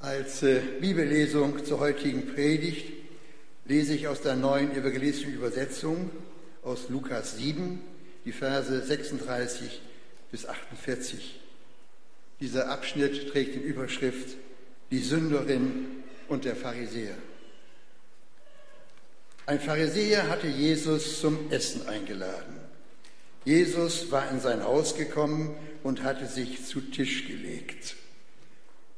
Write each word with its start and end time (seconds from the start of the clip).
Als 0.00 0.42
äh, 0.42 0.62
Bibellesung 0.80 1.62
zur 1.62 1.78
heutigen 1.78 2.26
Predigt 2.26 2.90
lese 3.66 3.92
ich 3.92 4.08
aus 4.08 4.22
der 4.22 4.34
neuen 4.34 4.74
evangelistischen 4.74 5.34
Übersetzung 5.34 6.10
aus 6.62 6.88
Lukas 6.88 7.36
7, 7.36 7.78
die 8.24 8.32
Verse 8.32 8.80
36 8.80 9.82
bis 10.30 10.46
48. 10.46 11.38
Dieser 12.40 12.70
Abschnitt 12.70 13.28
trägt 13.30 13.56
die 13.56 13.58
Überschrift 13.58 14.38
Die 14.90 15.00
Sünderin 15.00 15.84
und 16.28 16.46
der 16.46 16.56
Pharisäer. 16.56 17.16
Ein 19.44 19.60
Pharisäer 19.60 20.30
hatte 20.30 20.46
Jesus 20.46 21.20
zum 21.20 21.52
Essen 21.52 21.86
eingeladen. 21.86 22.56
Jesus 23.44 24.10
war 24.10 24.30
in 24.30 24.40
sein 24.40 24.64
Haus 24.64 24.96
gekommen 24.96 25.54
und 25.82 26.04
hatte 26.04 26.26
sich 26.26 26.64
zu 26.64 26.80
Tisch 26.80 27.26
gelegt. 27.26 27.96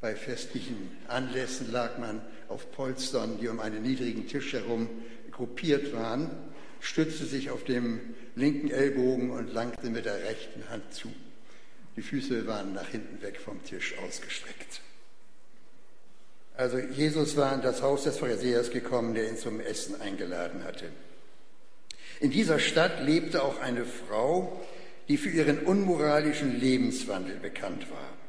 Bei 0.03 0.17
festlichen 0.17 0.91
Anlässen 1.07 1.71
lag 1.71 1.97
man 1.97 2.21
auf 2.49 2.73
Polstern, 2.73 3.39
die 3.41 3.47
um 3.47 3.61
einen 3.61 3.83
niedrigen 3.83 4.27
Tisch 4.27 4.53
herum 4.53 4.89
gruppiert 5.31 5.93
waren, 5.93 6.29
stützte 6.81 7.25
sich 7.25 7.51
auf 7.51 7.63
dem 7.63 8.01
linken 8.35 8.69
Ellbogen 8.69 9.31
und 9.31 9.55
langte 9.55 9.91
mit 9.91 10.05
der 10.05 10.25
rechten 10.25 10.69
Hand 10.71 10.93
zu. 10.93 11.09
Die 11.95 12.03
Füße 12.03 12.49
waren 12.49 12.75
nach 12.75 12.89
hinten 12.89 13.23
weg 13.23 13.39
vom 13.39 13.63
Tisch 13.63 13.95
ausgestreckt. 14.05 14.81
Also 16.57 16.79
Jesus 16.79 17.37
war 17.37 17.55
in 17.55 17.63
das 17.63 17.81
Haus 17.81 18.03
des 18.03 18.19
Pharisäers 18.19 18.73
gekommen, 18.73 19.15
der 19.15 19.29
ihn 19.29 19.37
zum 19.37 19.61
Essen 19.61 20.01
eingeladen 20.01 20.65
hatte. 20.65 20.87
In 22.19 22.33
dieser 22.33 22.59
Stadt 22.59 23.05
lebte 23.05 23.45
auch 23.45 23.61
eine 23.61 23.85
Frau, 23.85 24.61
die 25.07 25.17
für 25.17 25.31
ihren 25.31 25.61
unmoralischen 25.61 26.59
Lebenswandel 26.59 27.37
bekannt 27.37 27.89
war. 27.89 28.22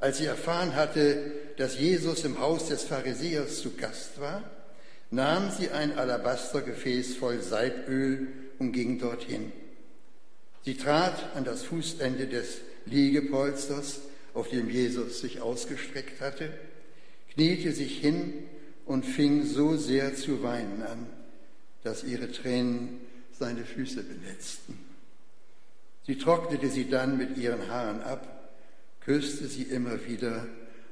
Als 0.00 0.16
sie 0.16 0.24
erfahren 0.24 0.74
hatte, 0.74 1.32
dass 1.58 1.78
Jesus 1.78 2.24
im 2.24 2.40
Haus 2.40 2.68
des 2.68 2.84
Pharisäers 2.84 3.60
zu 3.60 3.72
Gast 3.76 4.18
war, 4.18 4.50
nahm 5.10 5.50
sie 5.50 5.70
ein 5.70 5.98
Alabastergefäß 5.98 7.16
voll 7.16 7.42
Salböl 7.42 8.28
und 8.58 8.72
ging 8.72 8.98
dorthin. 8.98 9.52
Sie 10.64 10.76
trat 10.76 11.36
an 11.36 11.44
das 11.44 11.64
Fußende 11.64 12.26
des 12.26 12.58
Liegepolsters, 12.86 14.00
auf 14.32 14.48
dem 14.48 14.70
Jesus 14.70 15.20
sich 15.20 15.42
ausgestreckt 15.42 16.20
hatte, 16.22 16.50
kniete 17.34 17.72
sich 17.72 17.98
hin 17.98 18.32
und 18.86 19.04
fing 19.04 19.44
so 19.44 19.76
sehr 19.76 20.14
zu 20.14 20.42
weinen 20.42 20.82
an, 20.82 21.06
dass 21.82 22.04
ihre 22.04 22.32
Tränen 22.32 23.00
seine 23.38 23.64
Füße 23.64 24.02
benetzten. 24.02 24.78
Sie 26.06 26.16
trocknete 26.16 26.68
sie 26.68 26.88
dann 26.88 27.18
mit 27.18 27.36
ihren 27.36 27.68
Haaren 27.68 28.02
ab 28.02 28.39
küsste 29.00 29.46
sie 29.46 29.64
immer 29.64 30.06
wieder 30.06 30.46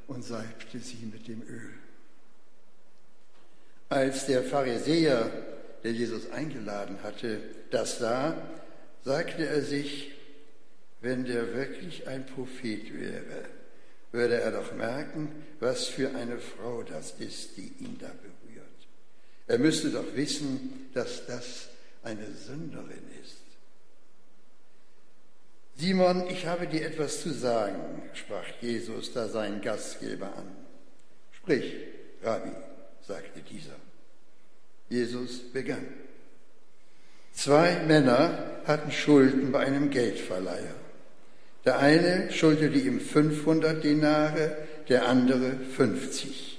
und 0.06 0.24
salbte 0.24 0.78
sie 0.78 1.06
mit 1.12 1.28
dem 1.28 1.42
Öl. 1.42 1.74
Als 3.88 4.26
der 4.26 4.42
Pharisäer, 4.42 5.30
der 5.82 5.92
Jesus 5.92 6.30
eingeladen 6.30 7.02
hatte, 7.02 7.40
das 7.70 7.98
sah, 7.98 8.36
sagte 9.04 9.46
er 9.46 9.62
sich, 9.62 10.12
wenn 11.00 11.24
der 11.24 11.54
wirklich 11.54 12.06
ein 12.08 12.26
Prophet 12.26 12.92
wäre, 12.98 13.44
würde 14.12 14.40
er 14.40 14.52
doch 14.52 14.74
merken, 14.74 15.30
was 15.60 15.86
für 15.86 16.14
eine 16.14 16.38
Frau 16.38 16.82
das 16.82 17.14
ist, 17.18 17.56
die 17.56 17.72
ihn 17.78 17.98
da 17.98 18.08
berührt. 18.08 18.66
Er 19.46 19.58
müsste 19.58 19.90
doch 19.90 20.14
wissen, 20.14 20.90
dass 20.94 21.26
das 21.26 21.68
eine 22.02 22.26
Sünderin 22.32 23.04
ist. 23.22 23.47
Simon, 25.78 26.28
ich 26.28 26.44
habe 26.44 26.66
dir 26.66 26.84
etwas 26.84 27.22
zu 27.22 27.32
sagen, 27.32 28.02
sprach 28.12 28.46
Jesus 28.60 29.12
da 29.12 29.28
seinen 29.28 29.60
Gastgeber 29.60 30.26
an. 30.26 30.56
Sprich, 31.30 31.72
Rabbi, 32.20 32.50
sagte 33.06 33.40
dieser. 33.48 33.76
Jesus 34.88 35.38
begann. 35.52 35.86
Zwei 37.32 37.78
Männer 37.86 38.60
hatten 38.66 38.90
Schulden 38.90 39.52
bei 39.52 39.60
einem 39.60 39.90
Geldverleiher. 39.90 40.74
Der 41.64 41.78
eine 41.78 42.32
schuldete 42.32 42.78
ihm 42.78 42.98
500 42.98 43.84
Denare, 43.84 44.56
der 44.88 45.06
andere 45.06 45.58
50. 45.76 46.58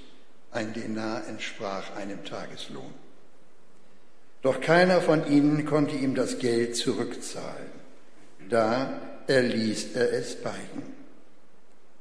Ein 0.50 0.72
Denar 0.72 1.28
entsprach 1.28 1.94
einem 1.94 2.24
Tageslohn. 2.24 2.94
Doch 4.40 4.62
keiner 4.62 5.02
von 5.02 5.30
ihnen 5.30 5.66
konnte 5.66 5.94
ihm 5.94 6.14
das 6.14 6.38
Geld 6.38 6.74
zurückzahlen. 6.74 7.80
Da 8.48 9.09
erließ 9.30 9.94
er 9.94 10.12
es 10.12 10.34
beiden. 10.34 10.82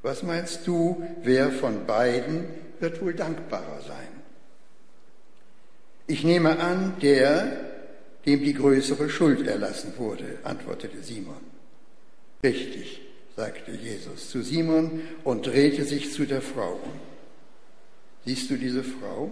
Was 0.01 0.23
meinst 0.23 0.65
du, 0.65 1.05
wer 1.23 1.51
von 1.51 1.85
beiden 1.85 2.45
wird 2.79 3.01
wohl 3.01 3.13
dankbarer 3.13 3.81
sein? 3.87 4.07
Ich 6.07 6.23
nehme 6.23 6.59
an, 6.59 6.95
der, 7.01 7.51
dem 8.25 8.43
die 8.43 8.53
größere 8.53 9.09
Schuld 9.09 9.45
erlassen 9.45 9.93
wurde, 9.97 10.39
antwortete 10.43 11.03
Simon. 11.03 11.35
Richtig, 12.43 13.01
sagte 13.35 13.71
Jesus 13.71 14.29
zu 14.29 14.41
Simon 14.41 15.01
und 15.23 15.45
drehte 15.45 15.83
sich 15.83 16.11
zu 16.11 16.25
der 16.25 16.41
Frau 16.41 16.79
um. 16.83 16.99
Siehst 18.25 18.49
du 18.49 18.55
diese 18.55 18.83
Frau? 18.83 19.29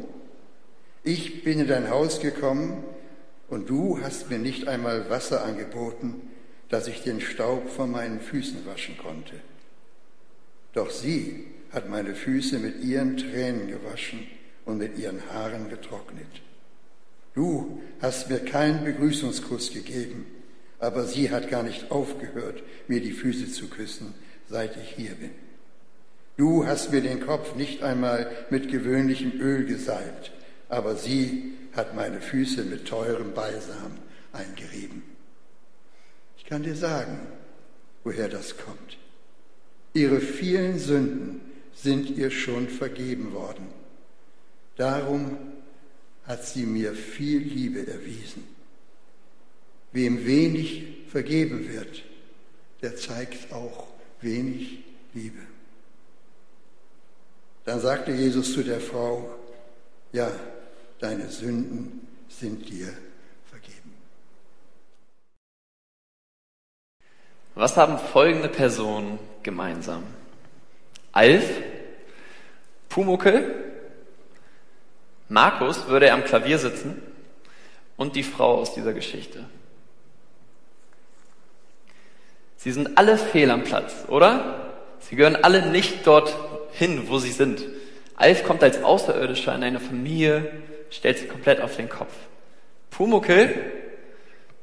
Ich 1.04 1.44
bin 1.44 1.60
in 1.60 1.68
dein 1.68 1.90
Haus 1.90 2.20
gekommen 2.20 2.84
und 3.50 3.70
du 3.70 4.00
hast 4.02 4.30
mir 4.30 4.40
nicht 4.40 4.68
einmal 4.68 5.10
Wasser 5.10 5.44
angeboten, 5.44 6.22
dass 6.70 6.88
ich 6.88 7.02
den 7.02 7.22
Staub 7.22 7.70
von 7.70 7.92
meinen 7.92 8.20
Füßen 8.20 8.66
waschen 8.66 8.98
konnte. 8.98 9.36
Doch 10.74 10.90
sie 10.90 11.46
hat 11.72 11.90
meine 11.90 12.16
Füße 12.16 12.60
mit 12.60 12.84
ihren 12.84 13.18
Tränen 13.18 13.68
gewaschen 13.68 14.28
und 14.66 14.78
mit 14.78 14.98
ihren 14.98 15.22
Haaren 15.32 15.70
getrocknet. 15.70 16.28
Du 17.34 17.82
hast 18.02 18.30
mir 18.30 18.40
keinen 18.40 18.84
Begrüßungskuss 18.84 19.72
gegeben, 19.72 20.26
aber 20.80 21.06
sie 21.06 21.32
hat 21.32 21.50
gar 21.50 21.64
nicht 21.64 21.92
aufgehört, 21.92 22.64
mir 22.88 23.02
die 23.02 23.12
Füße 23.12 23.52
zu 23.52 23.68
küssen, 23.70 24.14
seit 24.50 24.76
ich 24.78 24.96
hier 24.96 25.16
bin. 25.16 25.32
Du 26.36 26.68
hast 26.68 26.92
mir 26.92 27.02
den 27.02 27.26
Kopf 27.26 27.56
nicht 27.56 27.82
einmal 27.82 28.30
mit 28.50 28.70
gewöhnlichem 28.70 29.40
Öl 29.40 29.66
gesalbt, 29.66 30.32
aber 30.70 30.96
sie 30.96 31.54
hat 31.76 31.96
meine 31.96 32.22
Füße 32.22 32.64
mit 32.64 32.88
teurem 32.88 33.34
Balsam 33.34 33.98
eingerieben 34.34 35.17
kann 36.48 36.64
dir 36.64 36.76
sagen, 36.76 37.20
woher 38.04 38.30
das 38.30 38.58
kommt. 38.58 38.98
Ihre 39.94 40.22
vielen 40.22 40.80
Sünden 40.80 41.42
sind 41.76 42.10
ihr 42.10 42.32
schon 42.32 42.70
vergeben 42.70 43.34
worden. 43.34 43.68
Darum 44.78 45.38
hat 46.24 46.46
sie 46.46 46.66
mir 46.66 46.94
viel 46.94 47.40
Liebe 47.40 47.86
erwiesen. 47.86 48.44
Wem 49.92 50.26
wenig 50.26 51.06
vergeben 51.10 51.68
wird, 51.70 52.04
der 52.82 52.96
zeigt 52.96 53.52
auch 53.52 53.88
wenig 54.22 54.84
Liebe. 55.14 55.40
Dann 57.66 57.82
sagte 57.82 58.12
Jesus 58.12 58.54
zu 58.54 58.64
der 58.64 58.80
Frau, 58.80 59.38
ja, 60.14 60.32
deine 61.00 61.30
Sünden 61.30 62.08
sind 62.30 62.70
dir 62.70 62.94
Was 67.58 67.76
haben 67.76 67.98
folgende 67.98 68.50
Personen 68.50 69.18
gemeinsam? 69.42 70.04
Alf, 71.12 71.44
Pumuckel, 72.88 73.52
Markus 75.28 75.88
würde 75.88 76.06
er 76.06 76.14
am 76.14 76.24
Klavier 76.24 76.60
sitzen 76.60 77.02
und 77.96 78.16
die 78.16 78.22
Frau 78.22 78.60
aus 78.60 78.76
dieser 78.76 78.94
Geschichte. 78.94 79.44
Sie 82.58 82.72
sind 82.72 82.96
alle 82.96 83.18
fehl 83.18 83.50
am 83.50 83.64
Platz, 83.64 84.06
oder? 84.08 84.74
Sie 85.00 85.16
gehören 85.16 85.36
alle 85.36 85.72
nicht 85.72 86.06
dort 86.06 86.38
hin, 86.74 87.06
wo 87.08 87.18
sie 87.18 87.32
sind. 87.32 87.66
Alf 88.18 88.44
kommt 88.44 88.62
als 88.62 88.84
Außerirdischer 88.84 89.56
in 89.56 89.64
eine 89.64 89.80
Familie, 89.80 90.62
stellt 90.92 91.18
sie 91.18 91.28
komplett 91.28 91.60
auf 91.62 91.76
den 91.76 91.90
Kopf. 91.90 92.14
Pumuckel, 92.92 93.72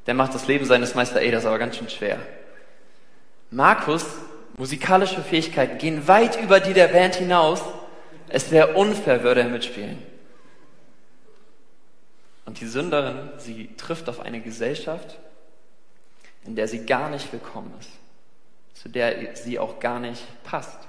der 0.07 0.13
macht 0.13 0.33
das 0.33 0.47
Leben 0.47 0.63
seines 0.63 0.95
Meister 0.95 1.21
Edas 1.21 1.45
aber 1.45 1.59
ganz 1.59 1.75
schön 1.75 1.89
schwer. 1.89 2.19
Markus 3.55 4.05
musikalische 4.57 5.21
Fähigkeiten 5.21 5.77
gehen 5.77 6.09
weit 6.09 6.41
über 6.41 6.59
die 6.59 6.73
der 6.73 6.89
Band 6.89 7.15
hinaus. 7.15 7.61
Es 8.27 8.51
wäre 8.51 8.73
unfair, 8.73 9.23
würde 9.23 9.41
er 9.41 9.47
mitspielen. 9.47 9.97
Und 12.45 12.59
die 12.59 12.67
Sünderin, 12.67 13.29
sie 13.37 13.69
trifft 13.77 14.09
auf 14.09 14.19
eine 14.19 14.41
Gesellschaft, 14.41 15.17
in 16.45 16.57
der 16.57 16.67
sie 16.67 16.85
gar 16.85 17.09
nicht 17.09 17.31
willkommen 17.31 17.73
ist, 17.79 17.91
zu 18.73 18.89
der 18.89 19.35
sie 19.37 19.57
auch 19.57 19.79
gar 19.79 20.01
nicht 20.01 20.21
passt. 20.43 20.79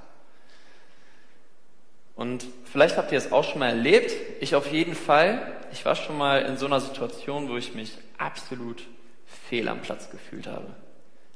Und 2.16 2.46
vielleicht 2.64 2.96
habt 2.96 3.12
ihr 3.12 3.18
es 3.18 3.30
auch 3.30 3.44
schon 3.44 3.60
mal 3.60 3.68
erlebt, 3.68 4.12
ich 4.40 4.56
auf 4.56 4.72
jeden 4.72 4.96
Fall. 4.96 5.52
Ich 5.70 5.84
war 5.84 5.94
schon 5.94 6.18
mal 6.18 6.42
in 6.42 6.56
so 6.56 6.66
einer 6.66 6.80
Situation, 6.80 7.48
wo 7.48 7.56
ich 7.56 7.74
mich 7.74 7.96
absolut 8.18 8.82
fehl 9.48 9.68
am 9.68 9.82
Platz 9.82 10.10
gefühlt 10.10 10.48
habe. 10.48 10.74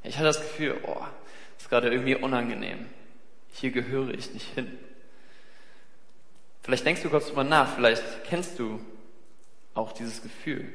Ich 0.03 0.17
hatte 0.17 0.27
das 0.27 0.41
Gefühl, 0.41 0.77
oh, 0.87 1.05
ist 1.61 1.69
gerade 1.69 1.91
irgendwie 1.91 2.15
unangenehm. 2.15 2.87
Hier 3.53 3.71
gehöre 3.71 4.15
ich 4.15 4.33
nicht 4.33 4.55
hin. 4.55 4.79
Vielleicht 6.63 6.87
denkst 6.87 7.03
du 7.03 7.11
kurz 7.11 7.29
drüber 7.29 7.45
nach, 7.45 7.75
vielleicht 7.75 8.03
kennst 8.25 8.59
du 8.59 8.81
auch 9.75 9.93
dieses 9.93 10.23
Gefühl. 10.23 10.73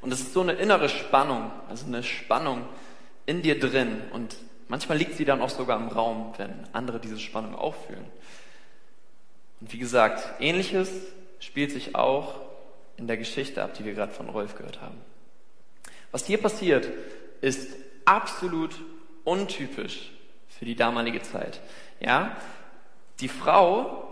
Und 0.00 0.12
es 0.12 0.20
ist 0.20 0.32
so 0.32 0.40
eine 0.40 0.52
innere 0.52 0.88
Spannung, 0.88 1.50
also 1.68 1.86
eine 1.86 2.02
Spannung 2.02 2.66
in 3.26 3.42
dir 3.42 3.58
drin. 3.58 4.00
Und 4.12 4.36
manchmal 4.68 4.98
liegt 4.98 5.16
sie 5.16 5.24
dann 5.24 5.42
auch 5.42 5.50
sogar 5.50 5.78
im 5.78 5.88
Raum, 5.88 6.32
wenn 6.38 6.52
andere 6.72 7.00
diese 7.00 7.18
Spannung 7.18 7.54
auch 7.54 7.74
fühlen. 7.86 8.06
Und 9.60 9.72
wie 9.72 9.78
gesagt, 9.78 10.40
ähnliches 10.40 10.90
spielt 11.38 11.70
sich 11.70 11.94
auch 11.94 12.40
in 12.96 13.06
der 13.06 13.16
Geschichte 13.16 13.62
ab, 13.62 13.74
die 13.74 13.84
wir 13.84 13.94
gerade 13.94 14.12
von 14.12 14.28
Rolf 14.28 14.56
gehört 14.56 14.80
haben. 14.80 14.96
Was 16.12 16.26
hier 16.26 16.38
passiert, 16.38 16.88
ist 17.40 17.68
absolut 18.04 18.74
untypisch 19.26 20.12
für 20.48 20.64
die 20.64 20.76
damalige 20.76 21.20
Zeit. 21.20 21.60
Ja, 22.00 22.36
die 23.20 23.28
Frau 23.28 24.04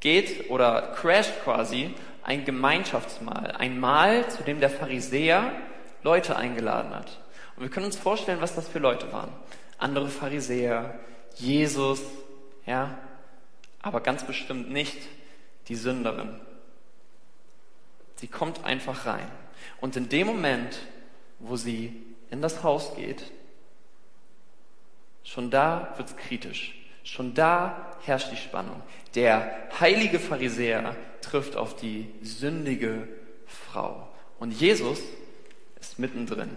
geht 0.00 0.50
oder 0.50 0.94
crasht 0.96 1.42
quasi 1.44 1.94
ein 2.22 2.44
Gemeinschaftsmahl, 2.44 3.52
ein 3.52 3.78
Mahl, 3.78 4.28
zu 4.28 4.42
dem 4.42 4.60
der 4.60 4.70
Pharisäer 4.70 5.52
Leute 6.02 6.36
eingeladen 6.36 6.94
hat. 6.94 7.18
Und 7.56 7.62
wir 7.62 7.70
können 7.70 7.86
uns 7.86 7.96
vorstellen, 7.96 8.40
was 8.40 8.54
das 8.54 8.68
für 8.68 8.78
Leute 8.78 9.12
waren. 9.12 9.32
Andere 9.78 10.08
Pharisäer, 10.08 10.98
Jesus, 11.34 12.00
ja, 12.66 12.98
aber 13.82 14.00
ganz 14.00 14.24
bestimmt 14.24 14.70
nicht 14.70 14.98
die 15.68 15.76
Sünderin. 15.76 16.40
Sie 18.16 18.28
kommt 18.28 18.64
einfach 18.64 19.06
rein. 19.06 19.30
Und 19.80 19.96
in 19.96 20.08
dem 20.08 20.26
Moment, 20.26 20.78
wo 21.38 21.56
sie 21.56 22.02
in 22.30 22.42
das 22.42 22.62
Haus 22.62 22.94
geht, 22.96 23.30
schon 25.28 25.50
da 25.50 25.92
wird's 25.96 26.16
kritisch. 26.16 26.74
Schon 27.04 27.34
da 27.34 27.96
herrscht 28.04 28.32
die 28.32 28.36
Spannung. 28.36 28.82
Der 29.14 29.68
heilige 29.78 30.18
Pharisäer 30.18 30.96
trifft 31.20 31.56
auf 31.56 31.76
die 31.76 32.10
sündige 32.22 33.08
Frau. 33.46 34.08
Und 34.38 34.52
Jesus 34.52 35.00
ist 35.80 35.98
mittendrin. 35.98 36.50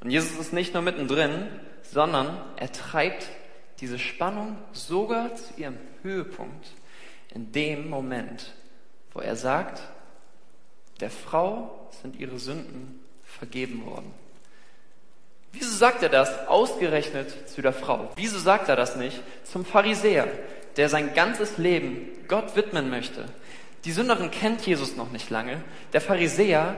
Und 0.00 0.10
Jesus 0.10 0.38
ist 0.38 0.52
nicht 0.52 0.74
nur 0.74 0.82
mittendrin, 0.82 1.48
sondern 1.82 2.38
er 2.56 2.72
treibt 2.72 3.28
diese 3.80 3.98
Spannung 3.98 4.56
sogar 4.72 5.34
zu 5.34 5.54
ihrem 5.60 5.78
Höhepunkt 6.02 6.66
in 7.34 7.52
dem 7.52 7.88
Moment, 7.88 8.54
wo 9.12 9.20
er 9.20 9.36
sagt, 9.36 9.82
der 11.00 11.10
Frau 11.10 11.88
sind 12.02 12.16
ihre 12.16 12.38
Sünden 12.38 13.00
vergeben 13.22 13.84
worden. 13.86 14.12
Wieso 15.52 15.70
sagt 15.76 16.02
er 16.02 16.08
das 16.08 16.48
ausgerechnet 16.48 17.48
zu 17.48 17.62
der 17.62 17.72
Frau? 17.72 18.10
Wieso 18.16 18.38
sagt 18.38 18.68
er 18.68 18.76
das 18.76 18.96
nicht 18.96 19.20
zum 19.44 19.64
Pharisäer, 19.64 20.28
der 20.76 20.88
sein 20.88 21.14
ganzes 21.14 21.58
Leben 21.58 22.08
Gott 22.26 22.56
widmen 22.56 22.88
möchte? 22.88 23.26
Die 23.84 23.92
Sünderin 23.92 24.30
kennt 24.30 24.64
Jesus 24.66 24.96
noch 24.96 25.10
nicht 25.10 25.28
lange. 25.30 25.62
Der 25.92 26.00
Pharisäer 26.00 26.76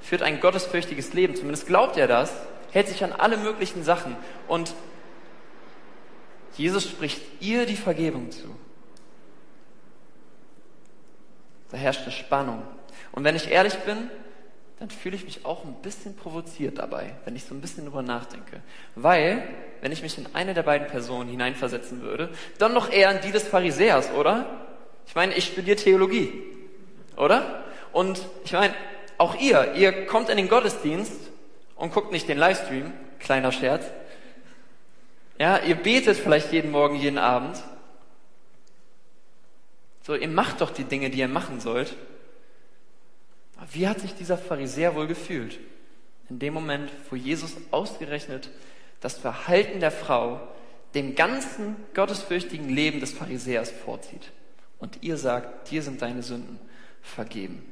führt 0.00 0.22
ein 0.22 0.40
gottesfürchtiges 0.40 1.12
Leben, 1.12 1.34
zumindest 1.34 1.66
glaubt 1.66 1.96
er 1.96 2.08
das, 2.08 2.32
hält 2.72 2.88
sich 2.88 3.02
an 3.04 3.12
alle 3.12 3.36
möglichen 3.36 3.84
Sachen 3.84 4.16
und 4.48 4.74
Jesus 6.56 6.88
spricht 6.88 7.22
ihr 7.40 7.64
die 7.66 7.76
Vergebung 7.76 8.30
zu. 8.30 8.54
Da 11.70 11.76
herrscht 11.76 12.02
eine 12.02 12.12
Spannung. 12.12 12.62
Und 13.12 13.24
wenn 13.24 13.36
ich 13.36 13.50
ehrlich 13.50 13.74
bin, 13.80 14.10
dann 14.80 14.88
fühle 14.88 15.14
ich 15.14 15.24
mich 15.24 15.44
auch 15.44 15.64
ein 15.64 15.74
bisschen 15.82 16.16
provoziert 16.16 16.78
dabei, 16.78 17.12
wenn 17.26 17.36
ich 17.36 17.44
so 17.44 17.54
ein 17.54 17.60
bisschen 17.60 17.84
drüber 17.84 18.00
nachdenke. 18.00 18.62
Weil, 18.94 19.46
wenn 19.82 19.92
ich 19.92 20.00
mich 20.02 20.16
in 20.16 20.26
eine 20.34 20.54
der 20.54 20.62
beiden 20.62 20.88
Personen 20.88 21.28
hineinversetzen 21.28 22.00
würde, 22.00 22.30
dann 22.56 22.72
noch 22.72 22.90
eher 22.90 23.10
in 23.10 23.20
die 23.20 23.30
des 23.30 23.46
Pharisäers, 23.46 24.10
oder? 24.12 24.46
Ich 25.06 25.14
meine, 25.14 25.34
ich 25.34 25.48
studiere 25.48 25.76
Theologie, 25.76 26.32
oder? 27.18 27.62
Und 27.92 28.22
ich 28.42 28.54
meine, 28.54 28.72
auch 29.18 29.34
ihr, 29.38 29.74
ihr 29.74 30.06
kommt 30.06 30.30
in 30.30 30.38
den 30.38 30.48
Gottesdienst 30.48 31.12
und 31.76 31.92
guckt 31.92 32.10
nicht 32.10 32.26
den 32.26 32.38
Livestream, 32.38 32.90
kleiner 33.18 33.52
Scherz. 33.52 33.84
Ja, 35.38 35.58
ihr 35.58 35.74
betet 35.74 36.16
vielleicht 36.16 36.52
jeden 36.52 36.70
Morgen, 36.70 36.96
jeden 36.96 37.18
Abend. 37.18 37.62
So, 40.06 40.14
ihr 40.14 40.28
macht 40.28 40.62
doch 40.62 40.70
die 40.70 40.84
Dinge, 40.84 41.10
die 41.10 41.18
ihr 41.18 41.28
machen 41.28 41.60
sollt. 41.60 41.94
Wie 43.72 43.86
hat 43.86 44.00
sich 44.00 44.14
dieser 44.14 44.38
Pharisäer 44.38 44.94
wohl 44.94 45.06
gefühlt? 45.06 45.58
In 46.28 46.38
dem 46.38 46.54
Moment, 46.54 46.90
wo 47.10 47.16
Jesus 47.16 47.56
ausgerechnet 47.70 48.50
das 49.00 49.18
Verhalten 49.18 49.80
der 49.80 49.90
Frau 49.90 50.40
dem 50.94 51.14
ganzen 51.14 51.76
gottesfürchtigen 51.94 52.68
Leben 52.68 53.00
des 53.00 53.12
Pharisäers 53.12 53.70
vorzieht. 53.70 54.32
Und 54.78 54.98
ihr 55.02 55.16
sagt, 55.16 55.70
dir 55.70 55.82
sind 55.82 56.02
deine 56.02 56.22
Sünden 56.22 56.58
vergeben. 57.02 57.64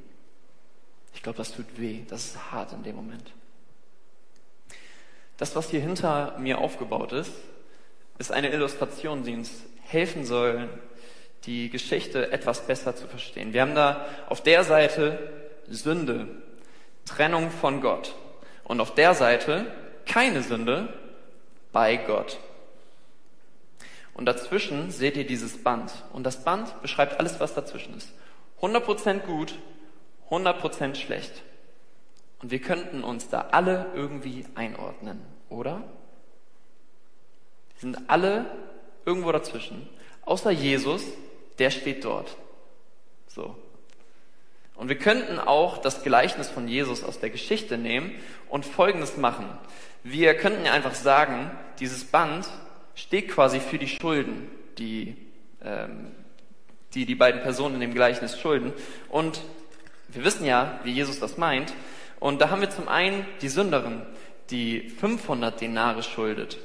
Ich 1.15 1.23
glaube, 1.23 1.39
das 1.39 1.53
tut 1.53 1.67
weh. 1.77 2.03
Das 2.09 2.27
ist 2.27 2.53
hart 2.53 2.73
in 2.73 2.83
dem 2.83 2.97
Moment. 2.97 3.33
Das, 5.37 5.57
was 5.57 5.71
hier 5.71 5.81
hinter 5.81 6.37
mir 6.39 6.59
aufgebaut 6.59 7.13
ist, 7.13 7.33
ist 8.19 8.33
eine 8.33 8.53
Illustration, 8.53 9.23
die 9.23 9.35
uns 9.35 9.63
helfen 9.83 10.25
soll, 10.25 10.69
die 11.45 11.71
Geschichte 11.71 12.31
etwas 12.33 12.67
besser 12.67 12.95
zu 12.95 13.07
verstehen. 13.07 13.53
Wir 13.53 13.63
haben 13.63 13.75
da 13.75 14.07
auf 14.29 14.43
der 14.43 14.65
Seite 14.65 15.38
Sünde, 15.71 16.29
Trennung 17.05 17.51
von 17.51 17.81
Gott. 17.81 18.15
Und 18.65 18.81
auf 18.81 18.95
der 18.95 19.15
Seite 19.15 19.73
keine 20.05 20.43
Sünde 20.43 20.93
bei 21.73 21.97
Gott. 21.97 22.39
Und 24.15 24.27
dazwischen 24.27 24.91
seht 24.91 25.17
ihr 25.17 25.27
dieses 25.27 25.63
Band. 25.63 25.93
Und 26.13 26.25
das 26.25 26.43
Band 26.43 26.83
beschreibt 26.83 27.21
alles, 27.21 27.39
was 27.39 27.55
dazwischen 27.55 27.97
ist. 27.97 28.11
100% 28.61 29.21
gut, 29.21 29.55
100% 30.31 30.97
schlecht. 30.97 31.43
Und 32.41 32.51
wir 32.51 32.61
könnten 32.61 33.05
uns 33.05 33.29
da 33.29 33.49
alle 33.53 33.87
irgendwie 33.95 34.45
einordnen, 34.55 35.21
oder? 35.49 35.83
Die 37.77 37.81
sind 37.81 38.11
alle 38.11 38.47
irgendwo 39.05 39.33
dazwischen. 39.33 39.89
Außer 40.25 40.51
Jesus, 40.51 41.05
der 41.59 41.71
steht 41.71 42.05
dort. 42.05 42.37
So. 43.29 43.57
Und 44.79 44.89
wir 44.89 44.97
könnten 44.97 45.41
auch 45.41 45.79
das 45.79 46.05
Gleichnis 46.05 46.49
von 46.49 46.69
Jesus 46.69 47.03
aus 47.03 47.19
der 47.19 47.31
Geschichte 47.31 47.77
nehmen 47.77 48.13
und 48.49 48.65
Folgendes 48.65 49.17
machen. 49.17 49.47
Wir 50.05 50.35
könnten 50.35 50.69
einfach 50.69 50.95
sagen, 50.95 51.51
dieses 51.81 52.05
Band 52.05 52.49
steht 52.95 53.29
quasi 53.29 53.59
für 53.59 53.79
die 53.79 53.89
Schulden, 53.89 54.49
die, 54.79 55.17
ähm, 55.65 56.13
die 56.95 57.07
die 57.07 57.17
beiden 57.17 57.43
Personen 57.43 57.75
in 57.75 57.81
dem 57.81 57.95
Gleichnis 57.95 58.39
schulden. 58.39 58.73
Und 59.09 59.41
wir 60.07 60.25
wissen 60.25 60.47
ja, 60.47 60.79
wie 60.85 60.93
Jesus 60.93 61.19
das 61.19 61.37
meint. 61.37 61.75
Und 62.21 62.41
da 62.41 62.51
haben 62.51 62.61
wir 62.61 62.71
zum 62.71 62.87
einen 62.87 63.27
die 63.43 63.49
Sünderin, 63.49 64.03
die 64.51 64.89
500 64.91 65.61
Denare 65.61 66.05
schuldet. 66.05 66.59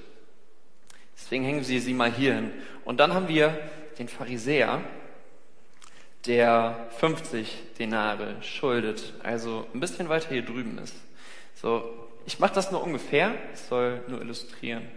Deswegen 1.15 1.46
hängen 1.46 1.67
wir 1.67 1.82
sie 1.82 1.93
mal 1.96 2.12
hier 2.12 2.36
hin. 2.36 2.51
Und 2.86 3.00
dann 3.00 3.15
haben 3.15 3.27
wir 3.27 3.58
den 3.98 4.08
Pharisäer, 4.08 4.84
der 6.25 6.88
50 6.98 7.75
Denare 7.80 8.42
schuldet, 8.42 9.13
also 9.24 9.68
ein 9.74 9.80
bisschen 9.80 10.10
weiter 10.10 10.30
hier 10.30 10.46
drüben 10.46 10.77
ist. 10.77 10.96
So, 11.56 11.84
ich 12.25 12.39
mache 12.39 12.53
das 12.53 12.72
nur 12.72 12.82
ungefähr, 12.82 13.34
ich 13.53 13.60
soll 13.60 14.01
nur 14.08 14.22
illustrieren, 14.22 14.88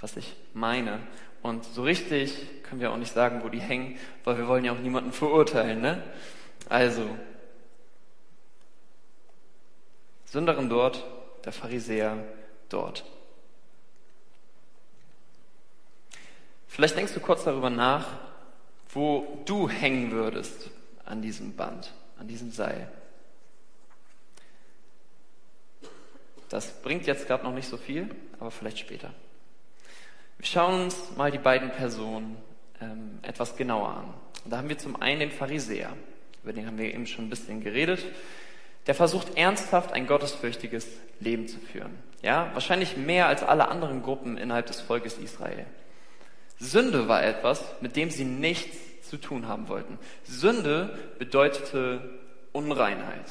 was 0.00 0.16
ich 0.16 0.36
meine. 0.54 1.00
Und 1.42 1.64
so 1.64 1.82
richtig 1.82 2.62
können 2.62 2.80
wir 2.80 2.92
auch 2.92 2.96
nicht 2.96 3.12
sagen, 3.12 3.42
wo 3.42 3.48
die 3.48 3.60
hängen, 3.60 3.98
weil 4.24 4.38
wir 4.38 4.46
wollen 4.46 4.64
ja 4.64 4.72
auch 4.72 4.78
niemanden 4.78 5.12
verurteilen, 5.12 5.80
ne? 5.80 6.02
Also, 6.68 7.08
Sünderin 10.26 10.68
dort, 10.68 11.04
der 11.44 11.52
Pharisäer 11.52 12.16
dort. 12.68 13.04
Vielleicht 16.68 16.96
denkst 16.96 17.14
du 17.14 17.20
kurz 17.20 17.42
darüber 17.42 17.70
nach, 17.70 18.06
wo 18.92 19.42
du 19.46 19.68
hängen 19.68 20.10
würdest 20.10 20.70
an 21.04 21.22
diesem 21.22 21.54
Band, 21.54 21.92
an 22.18 22.28
diesem 22.28 22.50
Seil. 22.50 22.90
Das 26.48 26.82
bringt 26.82 27.06
jetzt 27.06 27.26
gerade 27.26 27.44
noch 27.44 27.54
nicht 27.54 27.68
so 27.68 27.76
viel, 27.76 28.08
aber 28.40 28.50
vielleicht 28.50 28.78
später. 28.78 29.10
Wir 30.38 30.46
schauen 30.46 30.84
uns 30.84 31.16
mal 31.16 31.30
die 31.30 31.38
beiden 31.38 31.70
Personen 31.70 32.36
ähm, 32.80 33.20
etwas 33.22 33.56
genauer 33.56 33.90
an. 33.90 34.14
Da 34.46 34.56
haben 34.56 34.68
wir 34.68 34.78
zum 34.78 35.00
einen 35.00 35.20
den 35.20 35.30
Pharisäer, 35.30 35.92
über 36.42 36.52
den 36.52 36.66
haben 36.66 36.78
wir 36.78 36.92
eben 36.92 37.06
schon 37.06 37.26
ein 37.26 37.30
bisschen 37.30 37.62
geredet. 37.62 38.04
Der 38.86 38.94
versucht 38.94 39.36
ernsthaft 39.36 39.92
ein 39.92 40.06
gottesfürchtiges 40.06 40.88
Leben 41.20 41.46
zu 41.46 41.58
führen. 41.60 41.98
Ja, 42.22 42.50
wahrscheinlich 42.54 42.96
mehr 42.96 43.26
als 43.26 43.42
alle 43.42 43.68
anderen 43.68 44.02
Gruppen 44.02 44.38
innerhalb 44.38 44.66
des 44.66 44.80
Volkes 44.80 45.18
Israel. 45.18 45.66
Sünde 46.60 47.08
war 47.08 47.24
etwas, 47.24 47.64
mit 47.80 47.96
dem 47.96 48.10
sie 48.10 48.24
nichts 48.24 48.76
zu 49.08 49.16
tun 49.16 49.48
haben 49.48 49.68
wollten. 49.68 49.98
Sünde 50.22 50.96
bedeutete 51.18 52.20
Unreinheit. 52.52 53.26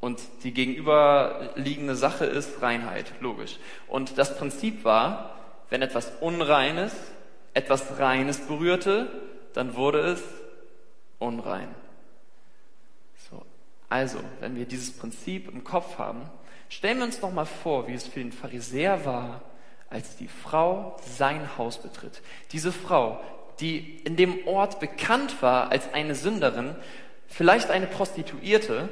Und 0.00 0.20
die 0.44 0.52
gegenüberliegende 0.52 1.96
Sache 1.96 2.26
ist 2.26 2.62
Reinheit, 2.62 3.12
logisch. 3.20 3.58
Und 3.88 4.18
das 4.18 4.38
Prinzip 4.38 4.84
war, 4.84 5.34
wenn 5.70 5.82
etwas 5.82 6.12
Unreines 6.20 6.92
etwas 7.54 7.98
Reines 7.98 8.40
berührte, 8.40 9.08
dann 9.54 9.76
wurde 9.76 10.00
es 10.00 10.22
unrein. 11.20 11.68
So. 13.30 13.42
Also, 13.88 14.18
wenn 14.40 14.56
wir 14.56 14.66
dieses 14.66 14.92
Prinzip 14.96 15.48
im 15.48 15.62
Kopf 15.62 15.98
haben, 15.98 16.28
stellen 16.68 16.98
wir 16.98 17.04
uns 17.04 17.22
noch 17.22 17.32
mal 17.32 17.46
vor, 17.46 17.86
wie 17.86 17.94
es 17.94 18.08
für 18.08 18.18
den 18.18 18.32
Pharisäer 18.32 19.04
war, 19.04 19.40
als 19.94 20.16
die 20.16 20.26
Frau 20.26 20.96
sein 21.16 21.56
Haus 21.56 21.78
betritt. 21.78 22.20
Diese 22.50 22.72
Frau, 22.72 23.20
die 23.60 24.00
in 24.04 24.16
dem 24.16 24.46
Ort 24.48 24.80
bekannt 24.80 25.40
war 25.40 25.70
als 25.70 25.94
eine 25.94 26.16
Sünderin, 26.16 26.74
vielleicht 27.28 27.70
eine 27.70 27.86
Prostituierte, 27.86 28.88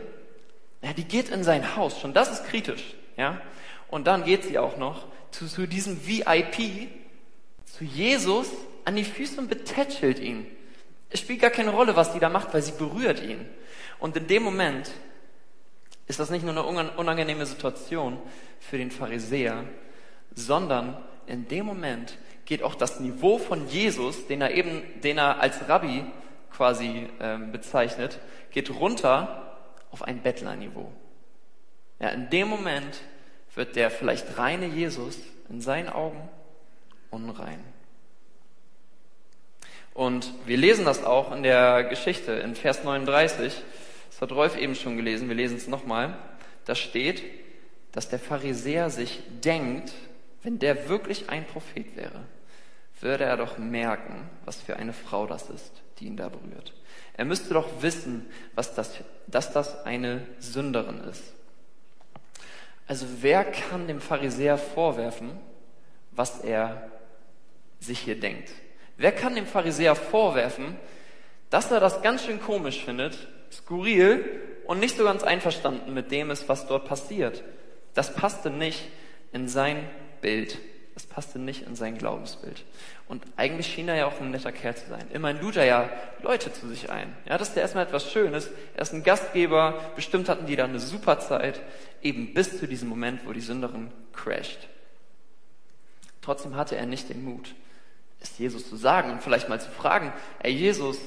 ja, 0.81 0.93
die 0.93 1.03
geht 1.03 1.29
in 1.29 1.43
sein 1.43 1.75
Haus. 1.75 2.01
Schon 2.01 2.15
das 2.15 2.31
ist 2.31 2.47
kritisch, 2.47 2.95
ja. 3.17 3.41
Und 3.89 4.07
dann 4.07 4.25
geht 4.25 4.45
sie 4.45 4.61
auch 4.61 4.77
noch 4.77 5.07
zu, 5.33 5.49
zu 5.49 5.67
diesem 5.67 6.07
VIP, 6.07 6.89
zu 7.65 7.85
Jesus 7.85 8.49
an 8.85 8.95
die 8.95 9.05
Füße 9.05 9.41
und 9.41 9.49
betätschelt 9.49 10.21
ihn. 10.21 10.47
Es 11.11 11.19
spielt 11.19 11.41
gar 11.41 11.51
keine 11.51 11.71
Rolle, 11.71 11.97
was 11.97 12.13
die 12.13 12.21
da 12.21 12.29
macht, 12.29 12.55
weil 12.55 12.63
sie 12.63 12.73
berührt 12.73 13.21
ihn. 13.21 13.45
Und 13.99 14.17
in 14.17 14.29
dem 14.29 14.45
Moment 14.45 14.93
ist 16.07 16.21
das 16.21 16.31
nicht 16.31 16.45
nur 16.45 16.53
eine 16.57 16.93
unangenehme 16.93 17.45
Situation 17.45 18.19
für 18.61 18.79
den 18.79 18.93
Pharisäer, 18.93 19.65
sondern 20.35 20.97
in 21.27 21.49
dem 21.49 21.67
Moment 21.67 22.19
geht 22.45 22.63
auch 22.63 22.75
das 22.75 23.01
Niveau 23.01 23.39
von 23.39 23.69
Jesus, 23.69 24.27
den 24.27 24.41
er 24.41 24.53
eben, 24.53 24.83
den 25.03 25.19
er 25.19 25.41
als 25.41 25.69
Rabbi 25.69 26.05
quasi 26.51 27.09
ähm, 27.21 27.53
bezeichnet, 27.53 28.19
geht 28.51 28.71
runter 28.71 29.57
auf 29.91 30.03
ein 30.03 30.23
Bettlerniveau. 30.23 30.93
Ja, 32.01 32.09
in 32.09 32.31
dem 32.31 32.49
Moment 32.49 33.01
wird 33.55 33.77
der 33.77 33.91
vielleicht 33.91 34.39
reine 34.39 34.67
Jesus 34.67 35.19
in 35.49 35.61
seinen 35.61 35.89
Augen 35.89 36.29
unrein. 37.11 37.63
Und 39.95 40.33
wir 40.47 40.57
lesen 40.57 40.87
das 40.87 41.05
auch 41.05 41.33
in 41.33 41.43
der 41.43 41.85
Geschichte, 41.85 42.33
in 42.33 42.55
Vers 42.55 42.83
39. 42.83 43.53
Das 44.11 44.21
hat 44.21 44.33
Rolf 44.33 44.57
eben 44.57 44.75
schon 44.75 44.97
gelesen, 44.97 45.29
wir 45.29 45.35
lesen 45.35 45.57
es 45.57 45.69
nochmal. 45.69 46.17
Da 46.65 46.75
steht, 46.75 47.23
dass 47.93 48.09
der 48.09 48.19
Pharisäer 48.19 48.89
sich 48.89 49.21
denkt, 49.45 49.93
wenn 50.43 50.59
der 50.59 50.89
wirklich 50.89 51.31
ein 51.31 51.47
Prophet 51.47 51.97
wäre, 51.97 52.25
würde 53.01 53.25
er 53.25 53.37
doch 53.37 53.59
merken, 53.59 54.29
was 54.45 54.61
für 54.61 54.77
eine 54.77 54.93
Frau 54.93 55.27
das 55.27 55.51
ist, 55.51 55.73
die 55.99 56.07
ihn 56.07 56.17
da 56.17 56.29
berührt. 56.29 56.73
Er 57.15 57.25
müsste 57.25 57.55
doch 57.55 57.83
wissen, 57.83 58.27
was 58.55 58.75
das, 58.75 58.93
dass 59.27 59.53
das 59.53 59.85
eine 59.85 60.27
Sünderin 60.39 61.01
ist. 61.05 61.23
Also 62.87 63.07
wer 63.21 63.45
kann 63.45 63.87
dem 63.87 64.01
Pharisäer 64.01 64.59
vorwerfen, 64.59 65.31
was 66.11 66.41
er 66.41 66.91
sich 67.81 68.01
hier 68.01 68.19
denkt? 68.19 68.51
Wer 68.97 69.13
kann 69.13 69.35
dem 69.35 69.47
Pharisäer 69.47 69.95
vorwerfen, 69.95 70.77
dass 71.51 71.71
er 71.71 71.81
das 71.81 72.03
ganz 72.03 72.25
schön 72.25 72.41
komisch 72.41 72.85
findet, 72.85 73.29
skurril 73.51 74.25
und 74.67 74.81
nicht 74.81 74.97
so 74.97 75.05
ganz 75.05 75.23
einverstanden 75.23 75.93
mit 75.93 76.11
dem 76.11 76.31
ist, 76.31 76.49
was 76.49 76.67
dort 76.67 76.87
passiert? 76.87 77.43
Das 77.95 78.15
passte 78.15 78.51
nicht 78.51 78.89
in 79.33 79.49
sein 79.49 79.89
Bild. 80.23 80.59
Das 80.95 81.07
passte 81.07 81.39
nicht 81.39 81.67
in 81.67 81.75
sein 81.75 81.99
Glaubensbild. 81.99 82.65
Und 83.09 83.25
eigentlich 83.37 83.67
schien 83.67 83.89
er 83.89 83.97
ja 83.97 84.07
auch 84.07 84.21
ein 84.21 84.31
netter 84.31 84.53
Kerl 84.53 84.75
zu 84.75 84.89
sein. 84.89 85.07
Immerhin 85.13 85.41
lud 85.41 85.57
er 85.57 85.65
ja 85.65 85.91
Leute 86.23 86.53
zu 86.53 86.69
sich 86.69 86.91
ein. 86.91 87.15
Ja, 87.27 87.39
das 87.39 87.51
ist 87.51 87.57
ja 87.57 87.63
erstmal 87.63 87.85
etwas 87.85 88.11
Schönes. 88.11 88.51
Er 88.75 88.83
ist 88.83 88.93
ein 88.93 89.03
Gastgeber. 89.03 89.93
Bestimmt 89.97 90.29
hatten 90.29 90.47
die 90.47 90.57
da 90.57 90.65
eine 90.65 90.81
super 90.81 91.19
Zeit. 91.19 91.61
Eben 92.03 92.35
bis 92.35 92.59
zu 92.59 92.67
diesem 92.67 92.89
Moment, 92.89 93.27
wo 93.27 93.33
die 93.33 93.41
Sünderin 93.41 93.91
crasht. 94.13 94.69
Trotzdem 96.21 96.57
hatte 96.57 96.77
er 96.77 96.87
nicht 96.87 97.09
den 97.09 97.25
Mut, 97.25 97.55
es 98.21 98.39
Jesus 98.39 98.69
zu 98.69 98.77
sagen 98.77 99.11
und 99.11 99.23
vielleicht 99.23 99.49
mal 99.49 99.61
zu 99.61 99.71
fragen, 99.71 100.13
ey 100.39 100.53
Jesus, 100.53 100.99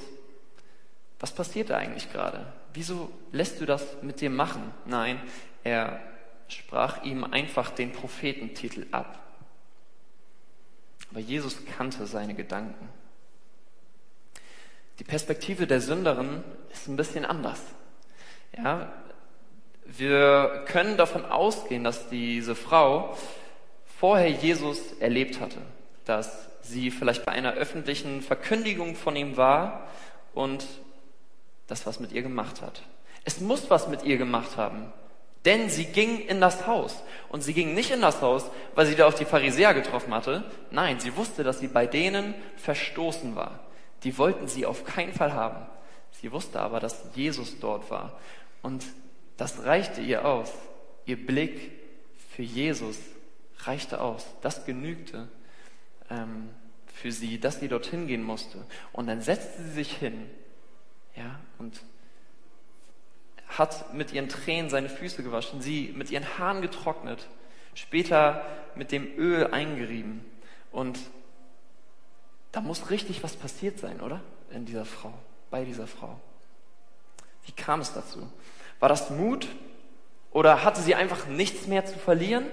was 1.19 1.31
passiert 1.31 1.69
da 1.69 1.77
eigentlich 1.77 2.11
gerade? 2.11 2.45
Wieso 2.73 3.09
lässt 3.31 3.61
du 3.61 3.65
das 3.65 4.01
mit 4.01 4.19
dir 4.19 4.29
machen? 4.29 4.73
Nein, 4.85 5.21
er 5.63 6.01
sprach 6.47 7.03
ihm 7.03 7.23
einfach 7.23 7.71
den 7.71 7.91
Prophetentitel 7.91 8.85
ab. 8.91 9.19
Aber 11.11 11.19
Jesus 11.19 11.57
kannte 11.77 12.05
seine 12.07 12.33
Gedanken. 12.33 12.89
Die 14.99 15.03
Perspektive 15.03 15.67
der 15.67 15.81
Sünderin 15.81 16.43
ist 16.71 16.87
ein 16.87 16.95
bisschen 16.95 17.25
anders. 17.25 17.61
Ja, 18.57 18.91
wir 19.85 20.63
können 20.67 20.97
davon 20.97 21.25
ausgehen, 21.25 21.83
dass 21.83 22.09
diese 22.09 22.55
Frau 22.55 23.17
vorher 23.99 24.29
Jesus 24.29 24.93
erlebt 24.99 25.39
hatte, 25.39 25.59
dass 26.05 26.49
sie 26.61 26.91
vielleicht 26.91 27.25
bei 27.25 27.31
einer 27.31 27.53
öffentlichen 27.53 28.21
Verkündigung 28.21 28.95
von 28.95 29.15
ihm 29.15 29.37
war 29.37 29.87
und 30.33 30.65
das 31.67 31.85
was 31.85 31.99
mit 31.99 32.11
ihr 32.11 32.21
gemacht 32.21 32.61
hat. 32.61 32.81
Es 33.23 33.39
muss 33.39 33.69
was 33.69 33.87
mit 33.87 34.03
ihr 34.03 34.17
gemacht 34.17 34.57
haben, 34.57 34.91
denn 35.45 35.69
sie 35.69 35.85
ging 35.85 36.19
in 36.19 36.41
das 36.41 36.67
Haus. 36.67 37.03
Und 37.29 37.41
sie 37.41 37.53
ging 37.53 37.73
nicht 37.73 37.91
in 37.91 38.01
das 38.01 38.21
Haus, 38.21 38.49
weil 38.73 38.85
sie 38.85 38.95
da 38.95 39.07
auf 39.07 39.15
die 39.15 39.25
Pharisäer 39.25 39.73
getroffen 39.73 40.13
hatte. 40.13 40.43
Nein, 40.71 40.99
sie 40.99 41.15
wusste, 41.15 41.43
dass 41.43 41.59
sie 41.59 41.67
bei 41.67 41.85
denen 41.85 42.33
verstoßen 42.57 43.35
war. 43.35 43.59
Die 44.03 44.17
wollten 44.17 44.47
sie 44.47 44.65
auf 44.65 44.85
keinen 44.85 45.13
Fall 45.13 45.33
haben. 45.33 45.65
Sie 46.11 46.31
wusste 46.31 46.59
aber, 46.59 46.79
dass 46.79 47.03
Jesus 47.13 47.59
dort 47.59 47.89
war. 47.91 48.19
Und 48.61 48.85
das 49.37 49.63
reichte 49.65 50.01
ihr 50.01 50.25
aus. 50.25 50.51
Ihr 51.05 51.23
Blick 51.23 51.71
für 52.35 52.43
Jesus 52.43 52.97
reichte 53.59 54.01
aus. 54.01 54.25
Das 54.41 54.65
genügte 54.65 55.27
ähm, 56.09 56.49
für 56.87 57.11
sie, 57.11 57.39
dass 57.39 57.59
sie 57.59 57.67
dorthin 57.67 58.07
gehen 58.07 58.23
musste. 58.23 58.65
Und 58.93 59.07
dann 59.07 59.21
setzte 59.21 59.63
sie 59.63 59.71
sich 59.71 59.91
hin, 59.97 60.29
ja, 61.15 61.39
und 61.57 61.81
hat 63.47 63.93
mit 63.93 64.11
ihren 64.11 64.29
Tränen 64.29 64.69
seine 64.69 64.89
Füße 64.89 65.23
gewaschen, 65.23 65.61
sie 65.61 65.93
mit 65.95 66.11
ihren 66.11 66.37
Haaren 66.37 66.61
getrocknet, 66.61 67.27
später 67.73 68.45
mit 68.75 68.91
dem 68.91 69.17
Öl 69.17 69.47
eingerieben. 69.47 70.25
Und 70.71 70.99
da 72.51 72.61
muss 72.61 72.89
richtig 72.89 73.23
was 73.23 73.35
passiert 73.35 73.79
sein, 73.79 74.01
oder? 74.01 74.21
In 74.51 74.65
dieser 74.65 74.85
Frau, 74.85 75.13
bei 75.49 75.65
dieser 75.65 75.87
Frau. 75.87 76.19
Wie 77.45 77.51
kam 77.51 77.81
es 77.81 77.93
dazu? 77.93 78.27
War 78.79 78.89
das 78.89 79.09
Mut? 79.09 79.47
Oder 80.31 80.63
hatte 80.63 80.81
sie 80.81 80.95
einfach 80.95 81.27
nichts 81.27 81.67
mehr 81.67 81.85
zu 81.85 81.97
verlieren? 81.97 82.45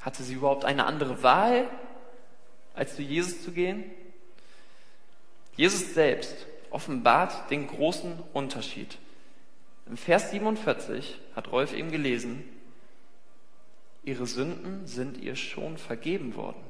Hatte 0.00 0.22
sie 0.22 0.34
überhaupt 0.34 0.64
eine 0.64 0.86
andere 0.86 1.22
Wahl, 1.22 1.66
als 2.74 2.96
zu 2.96 3.02
Jesus 3.02 3.42
zu 3.42 3.52
gehen? 3.52 3.84
Jesus 5.56 5.92
selbst 5.92 6.46
offenbart 6.70 7.50
den 7.50 7.66
großen 7.66 8.18
Unterschied 8.32 8.96
im 9.86 9.96
Vers 9.96 10.30
47 10.30 11.18
hat 11.34 11.50
Rolf 11.50 11.72
eben 11.72 11.90
gelesen, 11.90 12.44
ihre 14.04 14.26
Sünden 14.26 14.86
sind 14.86 15.18
ihr 15.18 15.36
schon 15.36 15.76
vergeben 15.76 16.34
worden. 16.34 16.62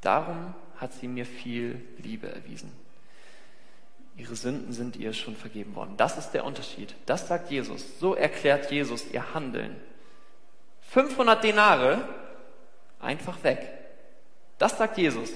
Darum 0.00 0.54
hat 0.76 0.92
sie 0.92 1.08
mir 1.08 1.26
viel 1.26 1.80
Liebe 1.98 2.28
erwiesen. 2.28 2.72
Ihre 4.16 4.34
Sünden 4.34 4.72
sind 4.72 4.96
ihr 4.96 5.12
schon 5.12 5.36
vergeben 5.36 5.74
worden. 5.76 5.94
Das 5.96 6.18
ist 6.18 6.32
der 6.32 6.44
Unterschied. 6.44 6.94
Das 7.06 7.28
sagt 7.28 7.50
Jesus. 7.50 7.98
So 8.00 8.14
erklärt 8.14 8.70
Jesus 8.70 9.10
ihr 9.12 9.32
Handeln. 9.32 9.76
500 10.90 11.44
Denare 11.44 12.08
einfach 13.00 13.42
weg. 13.44 13.68
Das 14.58 14.76
sagt 14.76 14.98
Jesus. 14.98 15.30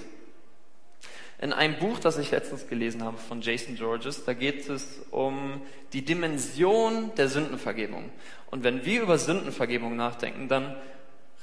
In 1.43 1.53
einem 1.53 1.77
Buch, 1.81 1.99
das 1.99 2.19
ich 2.19 2.31
letztens 2.31 2.69
gelesen 2.69 3.03
habe 3.03 3.19
von 3.19 3.41
Jason 3.41 3.75
Georges, 3.75 4.25
da 4.25 4.33
geht 4.33 4.69
es 4.69 5.01
um 5.11 5.61
die 5.93 6.05
Dimension 6.05 7.11
der 7.17 7.29
Sündenvergebung. 7.29 8.11
Und 8.53 8.63
wenn 8.63 8.85
wir 8.85 9.03
über 9.03 9.19
Sündenvergebung 9.19 9.97
nachdenken, 9.97 10.47
dann 10.47 10.77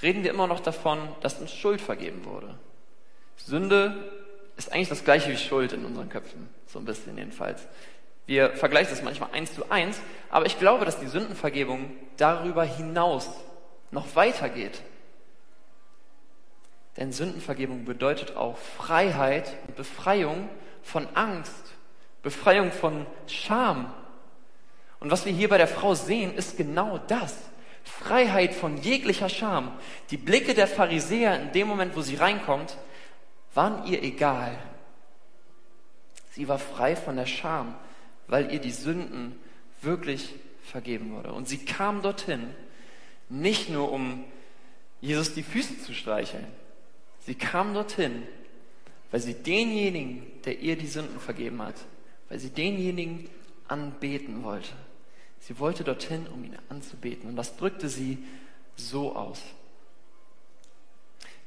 reden 0.01 0.23
wir 0.23 0.31
immer 0.31 0.47
noch 0.47 0.61
davon, 0.61 0.99
dass 1.19 1.41
uns 1.41 1.53
Schuld 1.53 1.81
vergeben 1.81 2.23
wurde. 2.23 2.57
Sünde 3.35 4.09
ist 4.55 4.71
eigentlich 4.71 4.87
das 4.87 5.03
gleiche 5.03 5.31
wie 5.31 5.37
Schuld 5.37 5.73
in 5.73 5.83
unseren 5.83 6.07
Köpfen, 6.07 6.47
so 6.65 6.79
ein 6.79 6.85
bisschen 6.85 7.17
jedenfalls. 7.17 7.67
Wir 8.25 8.51
vergleichen 8.51 8.91
das 8.91 9.03
manchmal 9.03 9.31
eins 9.33 9.53
zu 9.53 9.69
eins, 9.69 9.99
aber 10.29 10.45
ich 10.45 10.57
glaube, 10.59 10.85
dass 10.85 11.01
die 11.01 11.07
Sündenvergebung 11.07 11.91
darüber 12.15 12.63
hinaus 12.63 13.29
noch 13.91 14.15
weitergeht. 14.15 14.81
Denn 16.99 17.13
Sündenvergebung 17.13 17.85
bedeutet 17.85 18.35
auch 18.35 18.57
Freiheit 18.57 19.55
und 19.67 19.77
Befreiung 19.77 20.49
von 20.83 21.07
Angst, 21.15 21.73
Befreiung 22.21 22.73
von 22.73 23.05
Scham. 23.25 23.93
Und 24.99 25.09
was 25.09 25.25
wir 25.25 25.31
hier 25.31 25.47
bei 25.47 25.57
der 25.57 25.69
Frau 25.69 25.95
sehen, 25.95 26.35
ist 26.35 26.57
genau 26.57 26.97
das. 27.07 27.37
Freiheit 27.85 28.53
von 28.53 28.75
jeglicher 28.75 29.29
Scham. 29.29 29.71
Die 30.11 30.17
Blicke 30.17 30.53
der 30.53 30.67
Pharisäer 30.67 31.41
in 31.41 31.53
dem 31.53 31.69
Moment, 31.69 31.95
wo 31.95 32.01
sie 32.01 32.15
reinkommt, 32.15 32.77
waren 33.53 33.87
ihr 33.87 34.03
egal. 34.03 34.57
Sie 36.31 36.49
war 36.49 36.59
frei 36.59 36.97
von 36.97 37.15
der 37.15 37.25
Scham, 37.25 37.75
weil 38.27 38.51
ihr 38.51 38.59
die 38.59 38.71
Sünden 38.71 39.39
wirklich 39.81 40.35
vergeben 40.63 41.13
wurde. 41.13 41.31
Und 41.31 41.47
sie 41.47 41.63
kam 41.63 42.01
dorthin, 42.01 42.53
nicht 43.29 43.69
nur 43.69 43.89
um 43.89 44.25
Jesus 44.99 45.33
die 45.33 45.43
Füße 45.43 45.79
zu 45.79 45.93
streicheln, 45.93 46.45
Sie 47.29 47.35
kam 47.35 47.75
dorthin, 47.75 48.23
weil 49.11 49.19
sie 49.19 49.35
denjenigen, 49.35 50.25
der 50.45 50.57
ihr 50.57 50.75
die 50.75 50.87
Sünden 50.87 51.19
vergeben 51.19 51.61
hat, 51.61 51.75
weil 52.27 52.39
sie 52.39 52.49
denjenigen 52.49 53.29
anbeten 53.67 54.43
wollte. 54.43 54.71
Sie 55.39 55.59
wollte 55.59 55.83
dorthin, 55.83 56.25
um 56.25 56.43
ihn 56.43 56.57
anzubeten. 56.69 57.29
Und 57.29 57.35
das 57.35 57.55
drückte 57.55 57.87
sie 57.87 58.17
so 58.75 59.15
aus. 59.15 59.43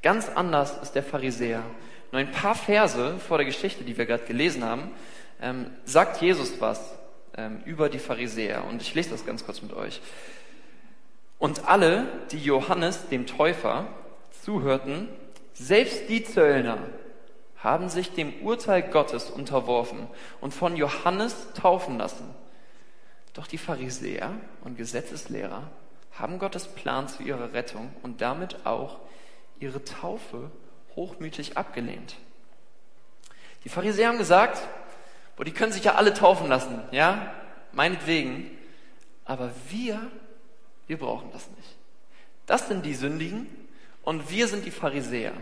Ganz 0.05 0.29
anders 0.29 0.81
ist 0.81 0.93
der 0.93 1.03
Pharisäer. 1.03 1.65
Nur 2.13 2.21
ein 2.21 2.31
paar 2.31 2.55
Verse 2.55 3.19
vor 3.19 3.39
der 3.39 3.47
Geschichte, 3.47 3.83
die 3.83 3.99
wir 3.99 4.07
gerade 4.07 4.25
gelesen 4.25 4.63
haben, 4.63 4.89
ähm, 5.41 5.67
sagt 5.85 6.23
Jesus 6.23 6.61
was 6.61 6.95
ähm, 7.37 7.61
über 7.65 7.89
die 7.89 7.99
Pharisäer. 7.99 8.63
Und 8.67 8.83
ich 8.83 8.95
lese 8.95 9.11
das 9.11 9.27
ganz 9.27 9.45
kurz 9.45 9.61
mit 9.63 9.73
euch. 9.73 10.01
Und 11.41 11.67
alle, 11.67 12.07
die 12.31 12.39
Johannes, 12.39 13.09
dem 13.09 13.27
Täufer, 13.27 13.89
zuhörten, 14.45 15.09
selbst 15.63 16.09
die 16.09 16.25
Zöllner, 16.25 16.79
haben 17.63 17.89
sich 17.89 18.13
dem 18.13 18.43
Urteil 18.43 18.83
Gottes 18.83 19.31
unterworfen 19.31 20.09
und 20.41 20.53
von 20.53 20.77
Johannes 20.77 21.53
taufen 21.55 21.97
lassen. 21.97 22.35
Doch 23.35 23.47
die 23.47 23.59
Pharisäer 23.59 24.33
und 24.63 24.77
Gesetzeslehrer 24.77 25.71
haben 26.13 26.39
Gottes 26.39 26.67
Plan 26.67 27.09
zu 27.09 27.23
ihrer 27.23 27.53
Rettung 27.53 27.95
und 28.03 28.21
damit 28.21 28.67
auch 28.67 28.99
ihre 29.61 29.85
Taufe 29.85 30.51
hochmütig 30.97 31.57
abgelehnt. 31.57 32.17
Die 33.65 33.69
Pharisäer 33.69 34.09
haben 34.09 34.19
gesagt, 34.19 34.61
boah, 35.37 35.45
die 35.45 35.53
können 35.53 35.73
sich 35.73 35.85
ja 35.85 35.95
alle 35.95 36.13
taufen 36.13 36.49
lassen, 36.49 36.83
ja, 36.91 37.33
meinetwegen, 37.71 38.51
aber 39.25 39.53
wir, 39.69 40.11
wir 40.89 40.99
brauchen 40.99 41.31
das 41.33 41.49
nicht. 41.51 41.77
Das 42.47 42.67
sind 42.67 42.85
die 42.85 42.95
Sündigen 42.95 43.47
und 44.03 44.31
wir 44.31 44.49
sind 44.49 44.65
die 44.65 44.71
Pharisäer. 44.71 45.33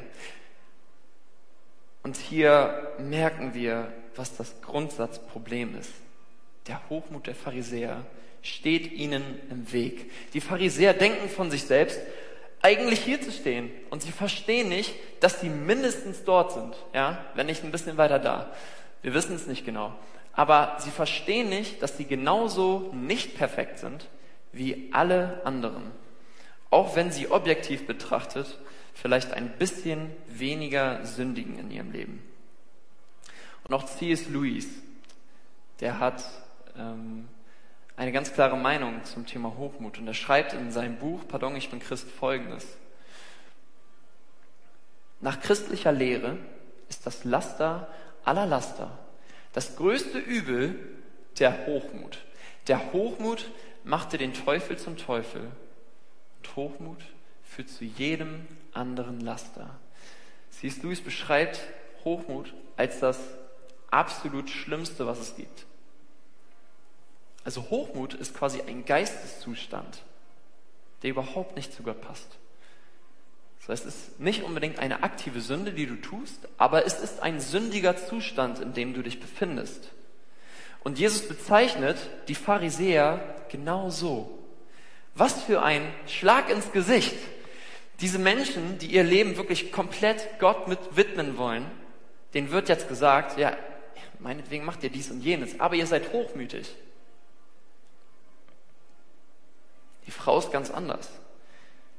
Und 2.03 2.17
hier 2.17 2.95
merken 2.99 3.55
wir, 3.55 3.93
was 4.17 4.37
das 4.37 4.61
Grundsatzproblem 4.63 5.77
ist. 5.79 5.93
Der 6.67 6.89
Hochmut 6.89 7.27
der 7.27 7.35
Pharisäer 7.35 8.05
steht 8.43 8.93
ihnen 8.93 9.23
im 9.51 9.73
Weg. 9.73 10.11
Die 10.33 10.41
Pharisäer 10.41 10.95
denken 10.95 11.29
von 11.29 11.51
sich 11.51 11.65
selbst, 11.65 12.01
eigentlich 12.63 13.01
hier 13.01 13.21
zu 13.21 13.33
stehen. 13.33 13.71
Und 13.91 14.03
sie 14.03 14.13
verstehen 14.13 14.69
nicht, 14.69 14.95
dass 15.21 15.41
sie 15.41 15.49
mindestens 15.49 16.25
dort 16.25 16.53
sind, 16.53 16.75
ja, 16.95 17.25
wenn 17.35 17.47
nicht 17.47 17.65
ein 17.65 17.71
bisschen 17.71 17.97
weiter 17.97 18.19
da. 18.19 18.53
Wir 19.03 19.15
wissen 19.15 19.35
es 19.35 19.47
nicht 19.47 19.65
genau. 19.65 19.95
Aber 20.33 20.77
sie 20.79 20.91
verstehen 20.91 21.49
nicht, 21.49 21.83
dass 21.83 21.97
sie 21.97 22.05
genauso 22.05 22.91
nicht 22.95 23.37
perfekt 23.37 23.79
sind 23.79 24.09
wie 24.53 24.91
alle 24.93 25.41
anderen. 25.45 25.91
Auch 26.71 26.97
wenn 26.97 27.11
sie 27.11 27.31
objektiv 27.31 27.87
betrachtet 27.87 28.59
vielleicht 28.95 29.33
ein 29.33 29.51
bisschen 29.59 30.11
weniger 30.29 31.05
sündigen 31.05 31.59
in 31.59 31.71
ihrem 31.71 31.91
Leben. 31.93 32.23
Und 33.65 33.75
auch 33.75 33.87
C.S. 33.87 34.29
Lewis, 34.29 34.69
der 35.81 35.99
hat 35.99 36.25
ähm, 36.77 37.29
eine 37.97 38.13
ganz 38.13 38.33
klare 38.33 38.57
Meinung 38.57 39.05
zum 39.05 39.27
Thema 39.27 39.57
Hochmut. 39.57 39.99
Und 39.99 40.07
er 40.07 40.15
schreibt 40.15 40.53
in 40.53 40.71
seinem 40.71 40.97
Buch, 40.97 41.23
Pardon, 41.29 41.57
ich 41.57 41.71
bin 41.71 41.81
Christ, 41.81 42.11
folgendes. 42.11 42.67
Nach 45.21 45.41
christlicher 45.41 45.93
Lehre 45.93 46.39
ist 46.89 47.07
das 47.07 47.25
Laster 47.25 47.89
aller 48.25 48.47
Laster 48.47 48.99
das 49.53 49.77
größte 49.77 50.19
Übel 50.19 50.79
der 51.39 51.67
Hochmut. 51.67 52.19
Der 52.69 52.93
Hochmut 52.93 53.51
machte 53.85 54.19
den 54.19 54.35
Teufel 54.35 54.79
zum 54.79 54.97
Teufel. 54.97 55.49
Und 56.41 56.57
Hochmut 56.57 56.99
führt 57.45 57.69
zu 57.69 57.85
jedem 57.85 58.47
anderen 58.73 59.21
Laster. 59.21 59.71
C.S. 60.51 60.83
Lewis 60.83 61.03
beschreibt 61.03 61.61
Hochmut 62.05 62.55
als 62.77 63.01
das 63.01 63.19
absolut 63.91 64.49
Schlimmste, 64.49 65.07
was 65.07 65.19
es 65.19 65.37
gibt. 65.37 65.67
Also 67.45 67.69
Hochmut 67.71 68.15
ist 68.15 68.35
quasi 68.35 68.63
ein 68.63 68.85
Geisteszustand, 68.85 70.03
der 71.03 71.11
überhaupt 71.11 71.57
nicht 71.57 71.73
zu 71.75 71.83
Gott 71.83 72.01
passt. 72.01 72.39
Das 73.61 73.69
heißt, 73.69 73.87
es 73.87 73.95
ist 73.95 74.21
nicht 74.21 74.43
unbedingt 74.43 74.79
eine 74.79 75.03
aktive 75.03 75.41
Sünde, 75.41 75.73
die 75.73 75.87
du 75.87 75.97
tust, 75.97 76.49
aber 76.57 76.87
es 76.87 76.99
ist 76.99 77.21
ein 77.21 77.41
sündiger 77.41 77.97
Zustand, 77.97 78.61
in 78.61 78.73
dem 78.73 78.95
du 78.95 79.03
dich 79.03 79.21
befindest. 79.21 79.91
Und 80.83 80.99
Jesus 80.99 81.29
bezeichnet 81.29 81.99
die 82.29 82.35
Pharisäer 82.35 83.21
genau 83.51 83.91
so. 83.91 84.40
Was 85.21 85.43
für 85.43 85.63
ein 85.63 85.83
Schlag 86.07 86.49
ins 86.49 86.73
Gesicht. 86.73 87.15
Diese 88.01 88.19
Menschen, 88.19 88.79
die 88.79 88.87
ihr 88.87 89.05
Leben 89.05 89.37
wirklich 89.37 89.71
komplett 89.71 90.27
Gott 90.39 90.67
mit 90.67 90.79
widmen 90.97 91.37
wollen, 91.37 91.71
denen 92.33 92.51
wird 92.53 92.71
jetzt 92.71 92.89
gesagt, 92.89 93.37
ja, 93.39 93.55
meinetwegen 94.19 94.65
macht 94.65 94.83
ihr 94.83 94.89
dies 94.89 95.11
und 95.11 95.21
jenes, 95.21 95.61
aber 95.61 95.75
ihr 95.75 95.87
seid 95.87 96.15
hochmütig. 96.15 96.75
Die 100.07 100.11
Frau 100.11 100.39
ist 100.39 100.53
ganz 100.53 100.71
anders. 100.71 101.11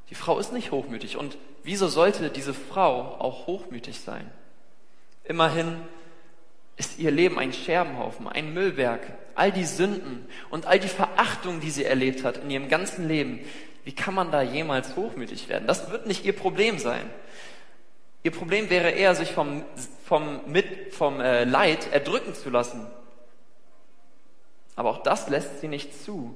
Die 0.09 0.15
Frau 0.15 0.39
ist 0.39 0.51
nicht 0.51 0.71
hochmütig. 0.71 1.15
Und 1.15 1.37
wieso 1.61 1.89
sollte 1.89 2.31
diese 2.31 2.55
Frau 2.55 3.19
auch 3.19 3.45
hochmütig 3.45 3.99
sein? 3.99 4.31
Immerhin 5.25 5.79
ist 6.77 6.99
ihr 6.99 7.11
Leben 7.11 7.37
ein 7.37 7.53
Scherbenhaufen, 7.53 8.27
ein 8.27 8.53
Müllberg. 8.53 9.01
All 9.35 9.51
die 9.51 9.65
Sünden 9.65 10.27
und 10.49 10.65
all 10.65 10.79
die 10.79 10.87
Verachtung, 10.87 11.59
die 11.59 11.71
sie 11.71 11.85
erlebt 11.85 12.23
hat 12.23 12.37
in 12.37 12.49
ihrem 12.49 12.69
ganzen 12.69 13.07
Leben. 13.07 13.39
Wie 13.83 13.93
kann 13.93 14.13
man 14.13 14.31
da 14.31 14.41
jemals 14.41 14.95
hochmütig 14.95 15.49
werden? 15.49 15.67
Das 15.67 15.89
wird 15.89 16.05
nicht 16.05 16.25
ihr 16.25 16.35
Problem 16.35 16.77
sein. 16.79 17.09
Ihr 18.23 18.31
Problem 18.31 18.69
wäre 18.69 18.91
eher, 18.91 19.15
sich 19.15 19.31
vom, 19.31 19.63
vom, 20.05 20.41
mit, 20.45 20.93
vom 20.93 21.19
äh, 21.19 21.43
Leid 21.43 21.91
erdrücken 21.91 22.35
zu 22.35 22.49
lassen. 22.49 22.85
Aber 24.75 24.91
auch 24.91 25.03
das 25.03 25.29
lässt 25.29 25.61
sie 25.61 25.67
nicht 25.67 26.03
zu. 26.03 26.35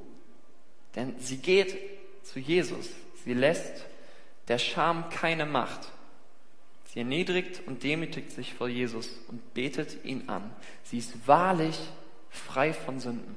Denn 0.96 1.16
sie 1.20 1.38
geht 1.38 1.78
zu 2.24 2.40
Jesus. 2.40 2.90
Sie 3.24 3.34
lässt 3.34 3.86
der 4.48 4.58
Scham 4.58 5.10
keine 5.10 5.46
Macht. 5.46 5.92
Sie 6.96 7.02
erniedrigt 7.02 7.62
und 7.68 7.84
demütigt 7.84 8.32
sich 8.32 8.54
vor 8.54 8.70
Jesus 8.70 9.10
und 9.28 9.54
betet 9.54 10.06
ihn 10.06 10.30
an. 10.30 10.50
Sie 10.84 10.98
ist 10.98 11.28
wahrlich 11.28 11.78
frei 12.30 12.72
von 12.72 13.02
Sünden. 13.02 13.36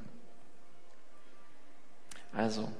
Also, 2.32 2.70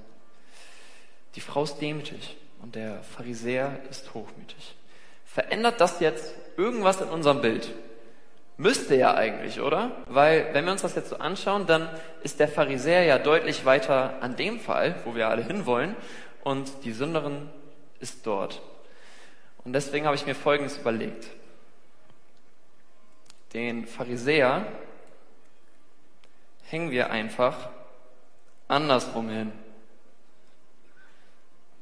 die 1.35 1.41
Frau 1.41 1.65
ist 1.65 1.79
demütig 1.79 2.37
und 2.63 2.77
der 2.77 3.03
Pharisäer 3.03 3.81
ist 3.91 4.15
hochmütig. 4.15 4.77
Verändert 5.25 5.81
das 5.81 5.99
jetzt 5.99 6.33
irgendwas 6.57 7.01
in 7.01 7.09
unserem 7.09 7.41
Bild? 7.41 7.75
Müsste 8.57 8.95
ja 8.95 9.15
eigentlich, 9.15 9.61
oder? 9.61 9.97
Weil, 10.07 10.55
wenn 10.55 10.65
wir 10.65 10.71
uns 10.71 10.83
das 10.83 10.95
jetzt 10.95 11.09
so 11.09 11.17
anschauen, 11.17 11.67
dann 11.67 11.89
ist 12.23 12.39
der 12.39 12.49
Pharisäer 12.49 13.03
ja 13.03 13.19
deutlich 13.19 13.65
weiter 13.65 14.23
an 14.23 14.37
dem 14.37 14.61
Fall, 14.61 14.95
wo 15.05 15.17
wir 15.17 15.29
alle 15.29 15.43
hinwollen, 15.43 15.97
und 16.45 16.71
die 16.85 16.93
Sünderin 16.93 17.51
ist 17.99 18.25
dort. 18.29 18.63
Und 19.69 19.75
deswegen 19.75 20.07
habe 20.07 20.17
ich 20.17 20.25
mir 20.25 20.35
Folgendes 20.35 20.79
überlegt. 20.79 21.27
Den 23.53 23.87
Pharisäer 23.87 24.67
hängen 26.71 26.91
wir 26.91 27.11
einfach 27.11 27.69
andersrum 28.67 29.29
hin. 29.29 29.53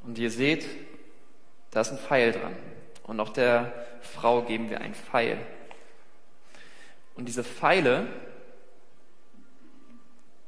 Und 0.03 0.19
ihr 0.19 0.33
seht, 0.33 0.67
da 1.71 1.83
ist 1.83 1.93
ein 1.93 1.99
Pfeil 1.99 2.33
dran. 2.33 2.57
Und 3.05 3.21
auch 3.21 3.29
der 3.29 3.73
Frau 4.01 4.43
geben 4.43 4.69
wir 4.69 4.81
einen 4.81 4.97
Pfeil. 4.97 5.39
Und 7.15 7.27
diese 7.27 7.45
Pfeile, 7.45 8.09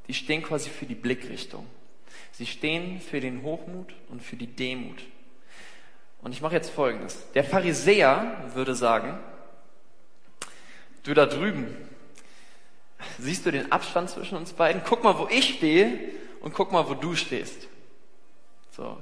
die 0.09 0.13
stehen 0.13 0.43
quasi 0.43 0.69
für 0.69 0.85
die 0.85 0.93
Blickrichtung. 0.93 1.65
Sie 2.33 2.45
stehen 2.45 2.99
für 2.99 3.21
den 3.21 3.43
Hochmut 3.43 3.95
und 4.09 4.21
für 4.21 4.35
die 4.35 4.47
Demut. 4.47 5.01
Und 6.21 6.33
ich 6.33 6.41
mache 6.41 6.55
jetzt 6.55 6.69
Folgendes. 6.69 7.17
Der 7.33 7.43
Pharisäer 7.43 8.51
würde 8.53 8.75
sagen, 8.75 9.17
du 11.03 11.13
da 11.13 11.25
drüben, 11.25 11.75
siehst 13.17 13.45
du 13.45 13.51
den 13.51 13.71
Abstand 13.71 14.09
zwischen 14.09 14.37
uns 14.37 14.53
beiden? 14.53 14.81
Guck 14.85 15.03
mal, 15.03 15.17
wo 15.17 15.27
ich 15.29 15.55
stehe 15.55 16.11
und 16.41 16.53
guck 16.53 16.71
mal, 16.71 16.87
wo 16.89 16.93
du 16.93 17.15
stehst. 17.15 17.67
So. 18.71 19.01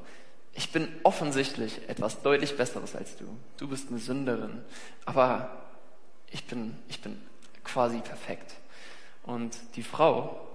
Ich 0.54 0.72
bin 0.72 0.88
offensichtlich 1.04 1.88
etwas 1.88 2.22
deutlich 2.24 2.58
Besseres 2.58 2.96
als 2.96 3.16
du. 3.18 3.26
Du 3.58 3.68
bist 3.68 3.90
eine 3.90 4.00
Sünderin. 4.00 4.64
Aber 5.06 5.52
ich 6.32 6.46
bin, 6.46 6.78
ich 6.88 7.02
bin 7.02 7.22
quasi 7.64 8.00
perfekt. 8.00 8.56
Und 9.24 9.56
die 9.76 9.84
Frau, 9.84 10.48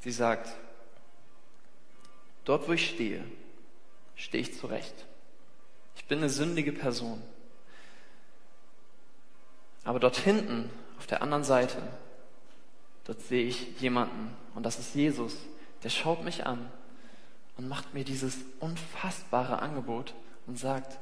sie 0.00 0.12
sagt, 0.12 0.48
dort 2.44 2.68
wo 2.68 2.72
ich 2.72 2.88
stehe, 2.88 3.22
stehe 4.20 4.42
ich 4.42 4.56
zurecht. 4.56 4.94
Ich 5.96 6.04
bin 6.04 6.18
eine 6.18 6.28
sündige 6.28 6.72
Person. 6.72 7.22
Aber 9.84 9.98
dort 9.98 10.16
hinten, 10.16 10.70
auf 10.98 11.06
der 11.06 11.22
anderen 11.22 11.44
Seite, 11.44 11.78
dort 13.04 13.20
sehe 13.22 13.46
ich 13.46 13.80
jemanden 13.80 14.36
und 14.54 14.64
das 14.64 14.78
ist 14.78 14.94
Jesus. 14.94 15.34
Der 15.82 15.88
schaut 15.88 16.22
mich 16.22 16.46
an 16.46 16.70
und 17.56 17.68
macht 17.68 17.94
mir 17.94 18.04
dieses 18.04 18.36
unfassbare 18.60 19.60
Angebot 19.62 20.14
und 20.46 20.58
sagt, 20.58 20.98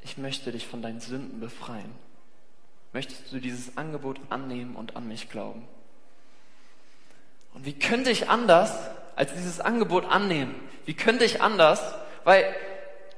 ich 0.00 0.16
möchte 0.16 0.52
dich 0.52 0.66
von 0.66 0.80
deinen 0.80 1.00
Sünden 1.00 1.40
befreien. 1.40 1.94
Möchtest 2.94 3.30
du 3.32 3.40
dieses 3.40 3.76
Angebot 3.76 4.18
annehmen 4.30 4.76
und 4.76 4.96
an 4.96 5.06
mich 5.06 5.28
glauben? 5.28 5.66
Und 7.52 7.66
wie 7.66 7.78
könnte 7.78 8.10
ich 8.10 8.30
anders 8.30 8.72
als 9.16 9.32
dieses 9.32 9.60
Angebot 9.60 10.04
annehmen? 10.06 10.54
Wie 10.84 10.94
könnte 10.94 11.24
ich 11.24 11.40
anders? 11.40 11.94
Weil 12.24 12.54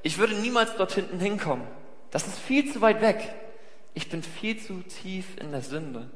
ich 0.03 0.17
würde 0.17 0.35
niemals 0.35 0.75
dort 0.77 0.93
hinten 0.93 1.19
hinkommen. 1.19 1.67
Das 2.11 2.27
ist 2.27 2.39
viel 2.39 2.71
zu 2.71 2.81
weit 2.81 3.01
weg. 3.01 3.33
Ich 3.93 4.09
bin 4.09 4.23
viel 4.23 4.59
zu 4.59 4.81
tief 4.83 5.37
in 5.37 5.51
der 5.51 5.61
Sünde. 5.61 6.09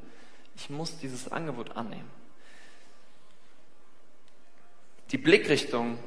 Ich 0.56 0.70
muss 0.70 0.98
dieses 0.98 1.30
Angebot 1.32 1.76
annehmen. 1.76 2.10
Die 5.10 5.18
Blickrichtung 5.18 5.98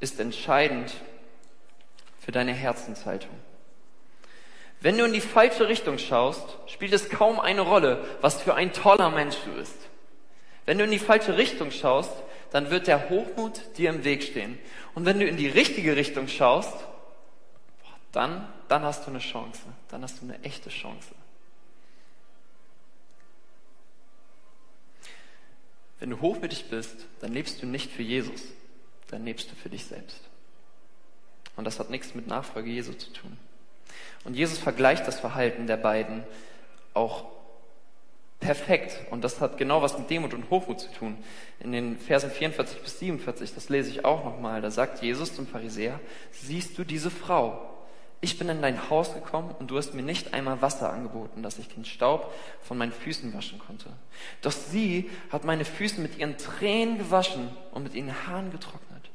ist 0.00 0.20
entscheidend 0.20 0.94
für 2.18 2.32
deine 2.32 2.52
Herzenshaltung. 2.52 3.36
Wenn 4.80 4.98
du 4.98 5.04
in 5.04 5.12
die 5.12 5.20
falsche 5.20 5.68
Richtung 5.68 5.98
schaust, 5.98 6.58
spielt 6.66 6.92
es 6.92 7.08
kaum 7.08 7.40
eine 7.40 7.62
Rolle, 7.62 8.04
was 8.20 8.40
für 8.40 8.54
ein 8.54 8.72
toller 8.72 9.10
Mensch 9.10 9.36
du 9.44 9.52
bist. 9.52 9.76
Wenn 10.66 10.78
du 10.78 10.84
in 10.84 10.90
die 10.90 10.98
falsche 10.98 11.36
Richtung 11.36 11.70
schaust, 11.70 12.12
dann 12.54 12.70
wird 12.70 12.86
der 12.86 13.10
Hochmut 13.10 13.76
dir 13.78 13.90
im 13.90 14.04
Weg 14.04 14.22
stehen. 14.22 14.60
Und 14.94 15.04
wenn 15.06 15.18
du 15.18 15.26
in 15.26 15.36
die 15.36 15.48
richtige 15.48 15.96
Richtung 15.96 16.28
schaust, 16.28 16.72
dann, 18.12 18.48
dann 18.68 18.84
hast 18.84 19.04
du 19.04 19.10
eine 19.10 19.18
Chance. 19.18 19.60
Dann 19.88 20.04
hast 20.04 20.20
du 20.20 20.24
eine 20.24 20.40
echte 20.44 20.70
Chance. 20.70 21.16
Wenn 25.98 26.10
du 26.10 26.20
hochmütig 26.20 26.66
bist, 26.70 26.94
dann 27.18 27.32
lebst 27.32 27.60
du 27.60 27.66
nicht 27.66 27.90
für 27.90 28.02
Jesus, 28.02 28.42
dann 29.08 29.24
lebst 29.24 29.50
du 29.50 29.56
für 29.56 29.68
dich 29.68 29.86
selbst. 29.86 30.20
Und 31.56 31.64
das 31.64 31.80
hat 31.80 31.90
nichts 31.90 32.14
mit 32.14 32.28
Nachfolge 32.28 32.70
Jesu 32.70 32.92
zu 32.92 33.12
tun. 33.12 33.36
Und 34.22 34.34
Jesus 34.34 34.58
vergleicht 34.58 35.08
das 35.08 35.18
Verhalten 35.18 35.66
der 35.66 35.76
beiden 35.76 36.22
auch 36.92 37.33
perfekt. 38.44 39.00
Und 39.10 39.24
das 39.24 39.40
hat 39.40 39.56
genau 39.56 39.80
was 39.80 39.98
mit 39.98 40.10
Demut 40.10 40.34
und 40.34 40.50
Hochmut 40.50 40.78
zu 40.78 40.92
tun. 40.92 41.16
In 41.60 41.72
den 41.72 41.98
Versen 41.98 42.30
44 42.30 42.78
bis 42.82 42.98
47, 42.98 43.54
das 43.54 43.70
lese 43.70 43.90
ich 43.90 44.04
auch 44.04 44.24
nochmal, 44.24 44.60
da 44.60 44.70
sagt 44.70 45.02
Jesus 45.02 45.34
zum 45.34 45.46
Pharisäer, 45.46 45.98
siehst 46.30 46.76
du 46.76 46.84
diese 46.84 47.10
Frau? 47.10 47.70
Ich 48.20 48.38
bin 48.38 48.48
in 48.48 48.62
dein 48.62 48.88
Haus 48.90 49.14
gekommen 49.14 49.54
und 49.58 49.70
du 49.70 49.76
hast 49.76 49.94
mir 49.94 50.02
nicht 50.02 50.34
einmal 50.34 50.62
Wasser 50.62 50.92
angeboten, 50.92 51.42
dass 51.42 51.58
ich 51.58 51.68
den 51.68 51.84
Staub 51.84 52.32
von 52.62 52.78
meinen 52.78 52.92
Füßen 52.92 53.34
waschen 53.34 53.58
konnte. 53.58 53.90
Doch 54.42 54.52
sie 54.52 55.10
hat 55.30 55.44
meine 55.44 55.64
Füße 55.64 56.00
mit 56.00 56.18
ihren 56.18 56.36
Tränen 56.36 56.98
gewaschen 56.98 57.48
und 57.72 57.82
mit 57.82 57.94
ihren 57.94 58.26
Haaren 58.26 58.50
getrocknet. 58.50 59.10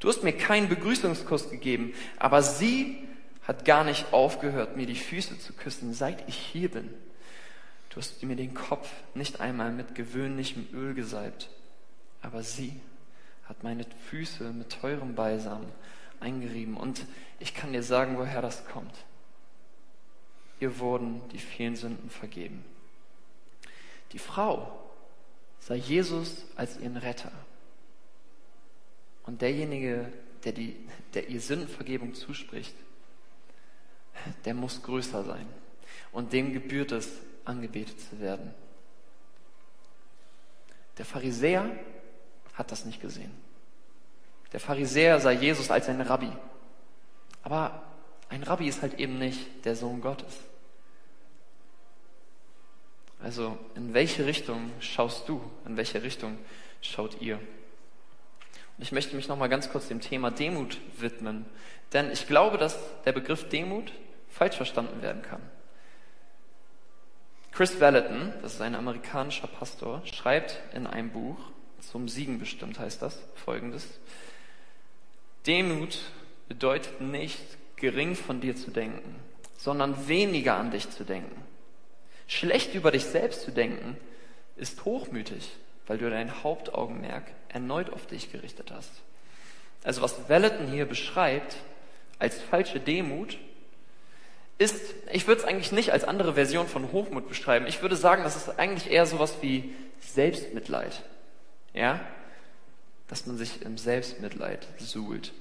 Du 0.00 0.08
hast 0.08 0.22
mir 0.22 0.32
keinen 0.32 0.68
Begrüßungskuss 0.68 1.50
gegeben, 1.50 1.94
aber 2.18 2.42
sie 2.42 3.08
hat 3.46 3.64
gar 3.64 3.84
nicht 3.84 4.12
aufgehört, 4.12 4.76
mir 4.76 4.86
die 4.86 4.94
Füße 4.94 5.38
zu 5.38 5.52
küssen, 5.52 5.94
seit 5.94 6.26
ich 6.28 6.36
hier 6.36 6.70
bin. 6.70 6.90
Du 7.94 8.00
hast 8.00 8.20
mir 8.24 8.34
den 8.34 8.54
Kopf 8.54 8.92
nicht 9.14 9.40
einmal 9.40 9.70
mit 9.70 9.94
gewöhnlichem 9.94 10.66
Öl 10.72 10.94
gesalbt, 10.94 11.48
aber 12.22 12.42
sie 12.42 12.80
hat 13.44 13.62
meine 13.62 13.86
Füße 14.10 14.52
mit 14.52 14.80
teurem 14.80 15.14
Balsam 15.14 15.64
eingerieben. 16.18 16.76
Und 16.76 17.06
ich 17.38 17.54
kann 17.54 17.72
dir 17.72 17.84
sagen, 17.84 18.18
woher 18.18 18.42
das 18.42 18.66
kommt. 18.66 18.92
Ihr 20.58 20.80
wurden 20.80 21.20
die 21.28 21.38
vielen 21.38 21.76
Sünden 21.76 22.10
vergeben. 22.10 22.64
Die 24.10 24.18
Frau 24.18 24.90
sah 25.60 25.74
Jesus 25.74 26.46
als 26.56 26.76
ihren 26.78 26.96
Retter. 26.96 27.30
Und 29.24 29.40
derjenige, 29.40 30.12
der, 30.42 30.52
die, 30.52 30.74
der 31.14 31.28
ihr 31.28 31.40
Sündenvergebung 31.40 32.14
zuspricht, 32.14 32.74
der 34.44 34.54
muss 34.54 34.82
größer 34.82 35.22
sein. 35.22 35.46
Und 36.10 36.32
dem 36.32 36.52
gebührt 36.52 36.90
es, 36.90 37.08
angebetet 37.44 38.00
zu 38.00 38.20
werden. 38.20 38.54
Der 40.98 41.04
Pharisäer 41.04 41.68
hat 42.54 42.70
das 42.70 42.84
nicht 42.84 43.00
gesehen. 43.00 43.32
Der 44.52 44.60
Pharisäer 44.60 45.18
sah 45.18 45.32
Jesus 45.32 45.70
als 45.70 45.88
einen 45.88 46.02
Rabbi. 46.02 46.30
Aber 47.42 47.82
ein 48.28 48.42
Rabbi 48.42 48.68
ist 48.68 48.82
halt 48.82 48.94
eben 49.00 49.18
nicht 49.18 49.64
der 49.64 49.76
Sohn 49.76 50.00
Gottes. 50.00 50.38
Also 53.20 53.58
in 53.74 53.94
welche 53.94 54.26
Richtung 54.26 54.70
schaust 54.80 55.28
du? 55.28 55.40
In 55.66 55.76
welche 55.76 56.02
Richtung 56.02 56.38
schaut 56.80 57.20
ihr? 57.20 57.36
Und 58.76 58.82
ich 58.82 58.92
möchte 58.92 59.16
mich 59.16 59.28
nochmal 59.28 59.48
ganz 59.48 59.70
kurz 59.70 59.88
dem 59.88 60.00
Thema 60.00 60.30
Demut 60.30 60.78
widmen. 60.98 61.46
Denn 61.92 62.10
ich 62.10 62.26
glaube, 62.26 62.58
dass 62.58 62.78
der 63.04 63.12
Begriff 63.12 63.48
Demut 63.48 63.92
falsch 64.28 64.56
verstanden 64.56 65.00
werden 65.00 65.22
kann. 65.22 65.40
Chris 67.54 67.80
Valentin, 67.80 68.32
das 68.42 68.54
ist 68.54 68.60
ein 68.60 68.74
amerikanischer 68.74 69.46
Pastor, 69.46 70.02
schreibt 70.06 70.58
in 70.74 70.88
einem 70.88 71.10
Buch, 71.10 71.38
zum 71.78 72.08
Siegen 72.08 72.40
bestimmt 72.40 72.80
heißt 72.80 73.00
das, 73.00 73.22
folgendes. 73.36 73.86
Demut 75.46 76.00
bedeutet 76.48 77.00
nicht, 77.00 77.40
gering 77.76 78.16
von 78.16 78.40
dir 78.40 78.56
zu 78.56 78.72
denken, 78.72 79.20
sondern 79.56 80.08
weniger 80.08 80.56
an 80.56 80.72
dich 80.72 80.90
zu 80.90 81.04
denken. 81.04 81.44
Schlecht 82.26 82.74
über 82.74 82.90
dich 82.90 83.04
selbst 83.04 83.42
zu 83.42 83.52
denken, 83.52 83.98
ist 84.56 84.84
hochmütig, 84.84 85.54
weil 85.86 85.98
du 85.98 86.10
dein 86.10 86.42
Hauptaugenmerk 86.42 87.22
erneut 87.50 87.88
auf 87.90 88.06
dich 88.06 88.32
gerichtet 88.32 88.72
hast. 88.72 88.90
Also 89.84 90.02
was 90.02 90.28
Welleton 90.28 90.72
hier 90.72 90.86
beschreibt 90.86 91.58
als 92.18 92.42
falsche 92.42 92.80
Demut, 92.80 93.38
ist, 94.58 94.94
ich 95.12 95.26
würde 95.26 95.42
es 95.42 95.46
eigentlich 95.46 95.72
nicht 95.72 95.92
als 95.92 96.04
andere 96.04 96.34
Version 96.34 96.68
von 96.68 96.92
Hochmut 96.92 97.28
beschreiben. 97.28 97.66
Ich 97.66 97.82
würde 97.82 97.96
sagen, 97.96 98.22
das 98.22 98.36
ist 98.36 98.58
eigentlich 98.58 98.92
eher 98.92 99.06
sowas 99.06 99.36
wie 99.40 99.74
Selbstmitleid. 100.00 101.02
Ja? 101.72 102.00
dass 103.08 103.26
man 103.26 103.36
sich 103.36 103.62
im 103.62 103.78
Selbstmitleid 103.78 104.66
suhlt. 104.78 105.32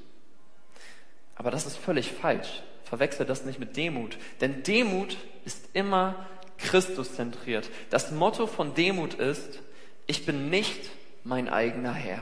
Aber 1.36 1.52
das 1.52 1.66
ist 1.66 1.78
völlig 1.78 2.12
falsch. 2.12 2.62
Verwechsel 2.84 3.26
das 3.26 3.46
nicht 3.46 3.60
mit 3.60 3.78
Demut. 3.78 4.18
Denn 4.42 4.64
Demut 4.64 5.18
ist 5.46 5.70
immer 5.74 6.28
Christus 6.58 7.16
zentriert. 7.16 7.70
Das 7.90 8.12
Motto 8.12 8.48
von 8.48 8.76
Demut 8.76 9.16
ist, 9.16 9.60
ich 10.06 10.26
bin 10.26 10.50
nicht 10.50 10.92
mein 11.24 11.50
eigener 11.50 11.94
Herr, 11.94 12.22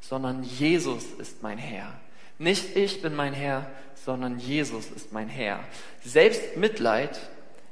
sondern 0.00 0.44
Jesus 0.44 1.04
ist 1.18 1.42
mein 1.42 1.58
Herr. 1.58 1.92
Nicht 2.38 2.76
ich 2.76 3.02
bin 3.02 3.16
mein 3.16 3.32
Herr, 3.32 3.68
sondern 4.08 4.38
Jesus 4.38 4.90
ist 4.90 5.12
mein 5.12 5.28
Herr. 5.28 5.60
Selbstmitleid 6.02 7.20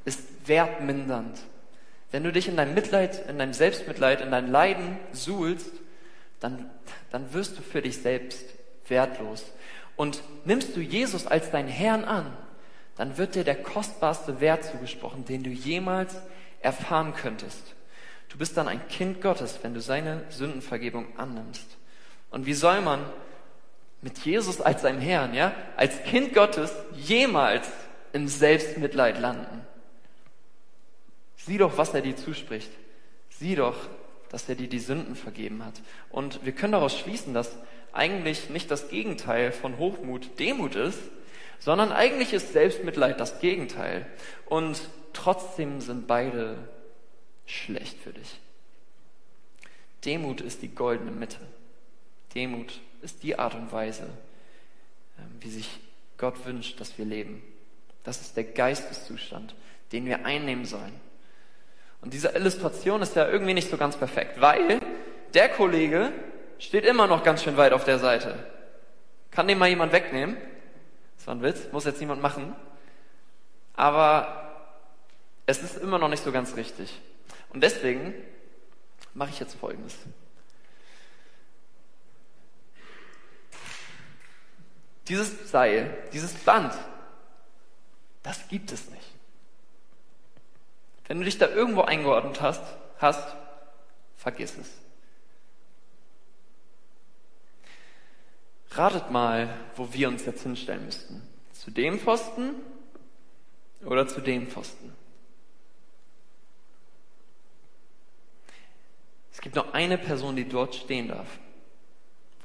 ist 0.04 0.20
wertmindernd. 0.44 1.38
Wenn 2.10 2.24
du 2.24 2.30
dich 2.30 2.46
in 2.46 2.58
deinem 2.58 2.74
Mitleid, 2.74 3.26
in 3.26 3.38
deinem 3.38 3.54
Selbstmitleid, 3.54 4.20
in 4.20 4.30
deinem 4.30 4.52
Leiden 4.52 4.98
suhlst, 5.12 5.70
dann, 6.40 6.70
dann 7.10 7.32
wirst 7.32 7.56
du 7.56 7.62
für 7.62 7.80
dich 7.80 8.02
selbst 8.02 8.44
wertlos. 8.86 9.46
Und 9.96 10.22
nimmst 10.44 10.76
du 10.76 10.80
Jesus 10.80 11.26
als 11.26 11.50
deinen 11.52 11.68
Herrn 11.68 12.04
an, 12.04 12.36
dann 12.98 13.16
wird 13.16 13.34
dir 13.34 13.44
der 13.44 13.62
kostbarste 13.62 14.38
Wert 14.38 14.62
zugesprochen, 14.62 15.24
den 15.24 15.42
du 15.42 15.48
jemals 15.48 16.16
erfahren 16.60 17.14
könntest. 17.14 17.62
Du 18.28 18.36
bist 18.36 18.58
dann 18.58 18.68
ein 18.68 18.86
Kind 18.88 19.22
Gottes, 19.22 19.60
wenn 19.62 19.72
du 19.72 19.80
seine 19.80 20.22
Sündenvergebung 20.28 21.18
annimmst. 21.18 21.78
Und 22.30 22.44
wie 22.44 22.52
soll 22.52 22.82
man 22.82 23.06
mit 24.06 24.18
Jesus 24.18 24.60
als 24.60 24.82
seinem 24.82 25.00
Herrn, 25.00 25.34
ja, 25.34 25.52
als 25.76 26.04
Kind 26.04 26.32
Gottes 26.32 26.72
jemals 26.94 27.66
im 28.12 28.28
Selbstmitleid 28.28 29.18
landen? 29.18 29.66
Sieh 31.34 31.58
doch, 31.58 31.76
was 31.76 31.92
er 31.92 32.02
dir 32.02 32.14
zuspricht. 32.14 32.70
Sieh 33.30 33.56
doch, 33.56 33.74
dass 34.28 34.48
er 34.48 34.54
dir 34.54 34.68
die 34.68 34.78
Sünden 34.78 35.16
vergeben 35.16 35.64
hat. 35.64 35.82
Und 36.08 36.44
wir 36.44 36.52
können 36.52 36.74
daraus 36.74 36.96
schließen, 36.96 37.34
dass 37.34 37.56
eigentlich 37.92 38.48
nicht 38.48 38.70
das 38.70 38.90
Gegenteil 38.90 39.50
von 39.50 39.76
Hochmut 39.76 40.38
Demut 40.38 40.76
ist, 40.76 41.00
sondern 41.58 41.90
eigentlich 41.90 42.32
ist 42.32 42.52
Selbstmitleid 42.52 43.18
das 43.18 43.40
Gegenteil. 43.40 44.06
Und 44.44 44.80
trotzdem 45.14 45.80
sind 45.80 46.06
beide 46.06 46.58
schlecht 47.44 47.98
für 47.98 48.12
dich. 48.12 48.38
Demut 50.04 50.42
ist 50.42 50.62
die 50.62 50.72
goldene 50.72 51.10
Mitte. 51.10 51.40
Demut 52.36 52.80
ist 53.02 53.22
die 53.22 53.38
Art 53.38 53.54
und 53.54 53.72
Weise, 53.72 54.04
ähm, 55.18 55.36
wie 55.40 55.50
sich 55.50 55.80
Gott 56.18 56.44
wünscht, 56.46 56.80
dass 56.80 56.96
wir 56.98 57.04
leben. 57.04 57.42
Das 58.04 58.20
ist 58.20 58.36
der 58.36 58.44
Geisteszustand, 58.44 59.54
den 59.92 60.06
wir 60.06 60.24
einnehmen 60.24 60.64
sollen. 60.64 61.00
Und 62.00 62.12
diese 62.12 62.28
Illustration 62.28 63.02
ist 63.02 63.16
ja 63.16 63.28
irgendwie 63.28 63.54
nicht 63.54 63.70
so 63.70 63.76
ganz 63.76 63.96
perfekt, 63.96 64.40
weil 64.40 64.80
der 65.34 65.48
Kollege 65.48 66.12
steht 66.58 66.84
immer 66.84 67.06
noch 67.06 67.24
ganz 67.24 67.42
schön 67.42 67.56
weit 67.56 67.72
auf 67.72 67.84
der 67.84 67.98
Seite. 67.98 68.38
Kann 69.30 69.48
den 69.48 69.58
mal 69.58 69.68
jemand 69.68 69.92
wegnehmen? 69.92 70.36
Das 71.16 71.26
war 71.26 71.34
ein 71.34 71.42
Witz, 71.42 71.72
muss 71.72 71.84
jetzt 71.84 72.00
niemand 72.00 72.22
machen. 72.22 72.54
Aber 73.74 74.46
es 75.46 75.62
ist 75.62 75.76
immer 75.78 75.98
noch 75.98 76.08
nicht 76.08 76.22
so 76.22 76.32
ganz 76.32 76.56
richtig. 76.56 76.98
Und 77.52 77.62
deswegen 77.62 78.14
mache 79.14 79.30
ich 79.30 79.40
jetzt 79.40 79.54
Folgendes. 79.54 79.96
Dieses 85.08 85.50
Seil, 85.50 85.96
dieses 86.12 86.34
Band, 86.34 86.74
Das 88.26 88.48
gibt 88.48 88.72
es 88.72 88.90
nicht. 88.90 89.06
Wenn 91.06 91.20
du 91.20 91.24
dich 91.24 91.38
da 91.38 91.46
irgendwo 91.48 91.82
eingeordnet 91.82 92.40
hast, 92.40 92.60
hast, 92.98 93.36
vergiss 94.16 94.56
es. 94.58 94.68
Ratet 98.72 99.12
mal, 99.12 99.48
wo 99.76 99.92
wir 99.92 100.08
uns 100.08 100.26
jetzt 100.26 100.42
hinstellen 100.42 100.84
müssten. 100.84 101.22
Zu 101.52 101.70
dem 101.70 102.00
Pfosten 102.00 102.56
oder 103.84 104.08
zu 104.08 104.20
dem 104.20 104.48
Pfosten? 104.48 104.92
Es 109.30 109.40
gibt 109.40 109.54
nur 109.54 109.72
eine 109.72 109.98
Person, 109.98 110.34
die 110.34 110.48
dort 110.48 110.74
stehen 110.74 111.06
darf. 111.06 111.28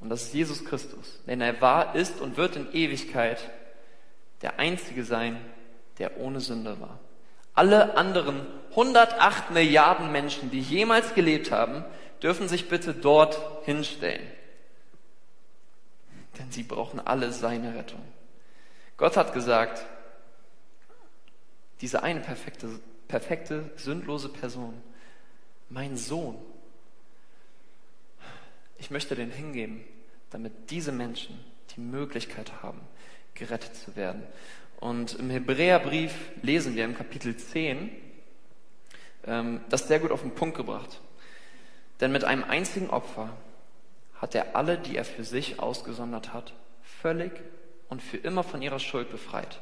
Und 0.02 0.10
das 0.10 0.24
ist 0.24 0.34
Jesus 0.34 0.66
Christus. 0.66 1.20
Denn 1.28 1.40
er 1.42 1.62
war, 1.62 1.96
ist 1.96 2.20
und 2.20 2.36
wird 2.36 2.56
in 2.56 2.74
Ewigkeit 2.74 3.40
der 4.42 4.60
Einzige 4.60 5.04
sein, 5.04 5.40
der 6.00 6.18
ohne 6.18 6.42
Sünde 6.42 6.82
war. 6.82 7.00
Alle 7.54 7.96
anderen 7.96 8.48
108 8.72 9.52
Milliarden 9.52 10.12
Menschen, 10.12 10.50
die 10.50 10.62
jemals 10.62 11.14
gelebt 11.14 11.52
haben, 11.52 11.86
dürfen 12.24 12.48
sich 12.48 12.68
bitte 12.68 12.94
dort 12.94 13.40
hinstellen. 13.66 14.26
Denn 16.40 16.52
sie 16.52 16.64
brauchen 16.64 17.00
alle 17.00 17.32
seine 17.32 17.76
Rettung. 17.76 18.02
Gott 18.98 19.18
hat 19.18 19.34
gesagt, 19.34 19.86
diese 21.82 22.04
eine 22.04 22.22
perfekte, 22.22 22.80
perfekte, 23.08 23.70
sündlose 23.76 24.30
Person, 24.30 24.82
mein 25.70 25.98
Sohn, 25.98 26.38
ich 28.82 28.90
möchte 28.90 29.16
den 29.16 29.30
hingeben, 29.30 29.86
damit 30.32 30.72
diese 30.72 30.92
Menschen 30.92 31.40
die 31.76 31.82
Möglichkeit 31.82 32.64
haben, 32.64 32.82
gerettet 33.36 33.76
zu 33.76 33.96
werden. 33.96 34.24
Und 34.80 35.14
im 35.14 35.30
Hebräerbrief 35.30 36.14
lesen 36.42 36.76
wir 36.76 36.84
im 36.84 36.98
Kapitel 36.98 37.38
10, 37.38 37.92
ähm, 39.28 39.62
das 39.70 39.88
sehr 39.88 40.00
gut 40.00 40.12
auf 40.12 40.22
den 40.22 40.34
Punkt 40.34 40.58
gebracht. 40.58 41.00
Denn 42.00 42.12
mit 42.12 42.24
einem 42.24 42.44
einzigen 42.44 42.90
Opfer 42.90 43.30
hat 44.16 44.34
er 44.34 44.56
alle, 44.56 44.80
die 44.80 44.98
er 44.98 45.06
für 45.06 45.24
sich 45.24 45.60
ausgesondert 45.60 46.34
hat, 46.34 46.54
völlig 46.82 47.32
und 47.88 48.02
für 48.02 48.18
immer 48.18 48.44
von 48.44 48.64
ihrer 48.64 48.80
Schuld 48.80 49.12
befreit. 49.12 49.62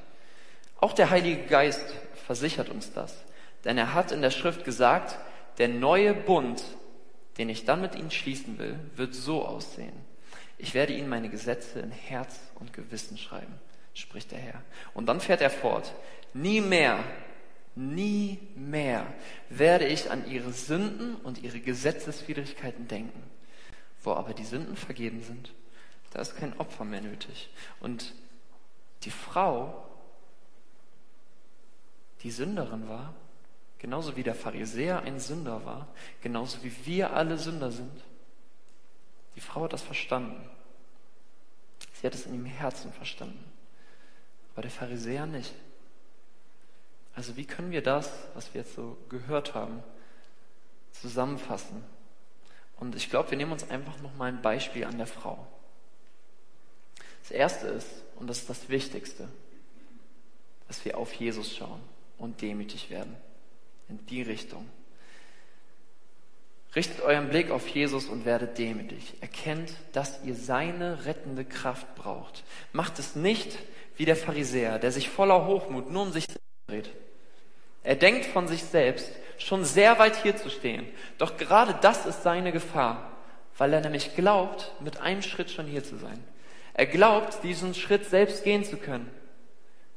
Auch 0.80 0.94
der 0.94 1.10
Heilige 1.10 1.44
Geist 1.44 1.94
versichert 2.26 2.70
uns 2.70 2.94
das, 2.94 3.26
denn 3.66 3.78
er 3.78 3.94
hat 3.94 4.14
in 4.14 4.22
der 4.22 4.32
Schrift 4.32 4.64
gesagt, 4.64 5.18
der 5.58 5.68
neue 5.68 6.14
Bund, 6.14 6.64
den 7.40 7.50
ich 7.50 7.66
dann 7.66 7.82
mit 7.82 7.96
ihnen 7.96 8.12
schließen 8.12 8.60
will, 8.60 8.80
wird 8.96 9.16
so 9.16 9.44
aussehen. 9.44 9.94
Ich 10.60 10.76
werde 10.76 10.94
ihnen 10.94 11.10
meine 11.10 11.30
Gesetze 11.30 11.80
in 11.80 11.92
Herz 11.92 12.40
und 12.60 12.74
Gewissen 12.74 13.18
schreiben 13.18 13.60
spricht 14.00 14.32
der 14.32 14.40
Herr. 14.40 14.64
Und 14.94 15.08
dann 15.08 15.20
fährt 15.20 15.42
er 15.42 15.50
fort. 15.50 15.94
Nie 16.34 16.62
mehr, 16.62 17.04
nie 17.76 18.40
mehr 18.56 19.06
werde 19.50 19.88
ich 19.88 20.10
an 20.12 20.30
ihre 20.30 20.54
Sünden 20.54 21.16
und 21.16 21.44
ihre 21.44 21.60
Gesetzeswidrigkeiten 21.60 22.88
denken. 22.88 23.24
Wo 24.04 24.14
aber 24.14 24.34
die 24.34 24.46
Sünden 24.46 24.76
vergeben 24.76 25.22
sind, 25.22 25.54
da 26.12 26.22
ist 26.22 26.38
kein 26.38 26.58
Opfer 26.60 26.86
mehr 26.86 27.02
nötig. 27.02 27.50
Und 27.80 28.14
die 29.04 29.12
Frau, 29.12 29.86
die 32.24 32.32
Sünderin 32.32 32.88
war, 32.88 33.14
genauso 33.80 34.16
wie 34.16 34.24
der 34.24 34.36
Pharisäer 34.36 35.02
ein 35.02 35.20
Sünder 35.20 35.66
war, 35.66 35.88
genauso 36.22 36.64
wie 36.64 36.86
wir 36.86 37.14
alle 37.14 37.38
Sünder 37.38 37.72
sind. 37.72 38.04
Die 39.36 39.42
Frau 39.42 39.64
hat 39.64 39.74
das 39.74 39.82
verstanden. 39.82 40.50
Sie 41.94 42.06
hat 42.06 42.14
es 42.14 42.26
in 42.26 42.34
ihrem 42.34 42.46
Herzen 42.46 42.94
verstanden 42.94 43.50
aber 44.60 44.64
der 44.64 44.72
Pharisäer 44.72 45.26
nicht. 45.26 45.54
Also 47.16 47.38
wie 47.38 47.46
können 47.46 47.72
wir 47.72 47.82
das, 47.82 48.12
was 48.34 48.54
wir 48.54 48.60
jetzt 48.60 48.76
so 48.76 48.98
gehört 49.08 49.56
haben, 49.56 49.82
zusammenfassen? 50.92 51.82
Und 52.78 52.94
ich 52.98 53.10
glaube, 53.10 53.32
wir 53.32 53.38
nehmen 53.38 53.54
uns 53.54 53.70
einfach 53.70 54.02
nochmal 54.02 54.34
ein 54.34 54.42
Beispiel 54.42 54.84
an 54.84 54.98
der 54.98 55.08
Frau. 55.08 55.48
Das 57.22 57.32
Erste 57.32 57.68
ist, 57.68 57.88
und 58.18 58.28
das 58.28 58.40
ist 58.40 58.50
das 58.50 58.68
Wichtigste, 58.68 59.30
dass 60.68 60.84
wir 60.84 60.98
auf 60.98 61.14
Jesus 61.14 61.56
schauen 61.56 61.80
und 62.18 62.42
demütig 62.42 62.90
werden. 62.90 63.16
In 63.90 64.06
die 64.06 64.22
Richtung. 64.22 64.70
Richtet 66.76 67.02
euren 67.02 67.30
Blick 67.30 67.50
auf 67.50 67.68
Jesus 67.68 68.06
und 68.06 68.26
werdet 68.26 68.58
demütig. 68.60 69.16
Erkennt, 69.22 69.72
dass 69.92 70.24
ihr 70.24 70.36
seine 70.36 71.06
rettende 71.06 71.44
Kraft 71.44 71.96
braucht. 71.96 72.44
Macht 72.74 73.00
es 73.00 73.16
nicht 73.16 73.58
wie 73.98 74.06
der 74.06 74.16
Pharisäer, 74.16 74.78
der 74.78 74.92
sich 74.92 75.10
voller 75.10 75.48
Hochmut 75.48 75.92
nur 75.92 76.04
um 76.04 76.12
sich 76.12 76.26
selbst 76.26 76.40
dreht. 76.68 76.90
Er 77.84 77.96
denkt 77.96 78.26
von 78.26 78.48
sich 78.48 78.64
selbst, 78.64 79.12
schon 79.40 79.66
sehr 79.66 79.98
weit 79.98 80.22
hier 80.22 80.38
zu 80.38 80.50
stehen. 80.50 80.88
Doch 81.18 81.38
gerade 81.38 81.76
das 81.82 82.06
ist 82.06 82.24
seine 82.24 82.52
Gefahr, 82.52 83.18
weil 83.58 83.74
er 83.74 83.82
nämlich 83.82 84.16
glaubt, 84.16 84.72
mit 84.80 85.02
einem 85.02 85.22
Schritt 85.24 85.50
schon 85.50 85.66
hier 85.66 85.84
zu 85.84 85.98
sein. 85.98 86.24
Er 86.74 86.86
glaubt, 86.86 87.44
diesen 87.44 87.74
Schritt 87.74 88.06
selbst 88.06 88.44
gehen 88.44 88.64
zu 88.64 88.78
können. 88.78 89.10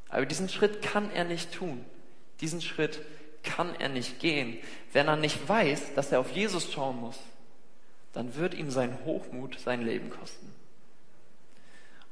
Aber 0.09 0.27
diesen 0.27 0.49
Schritt 0.49 0.83
kann 0.83 1.11
er 1.13 1.25
nicht 1.25 1.53
tun. 1.53 1.85
Diesen 2.41 2.61
Schritt 2.61 3.01
kann 3.43 3.75
er 3.79 3.89
nicht 3.89 4.21
gehen. 4.21 4.59
Wenn 4.93 5.09
er 5.09 5.17
nicht 5.17 5.49
weiß, 5.49 5.95
dass 5.95 6.13
er 6.13 6.21
auf 6.21 6.33
Jesus 6.33 6.73
schauen 6.73 7.01
muss, 7.01 7.19
dann 8.13 8.35
wird 8.37 8.55
ihm 8.55 8.71
sein 8.71 8.99
Hochmut 9.05 9.59
sein 9.59 9.83
Leben 9.83 10.11
kosten. 10.11 10.53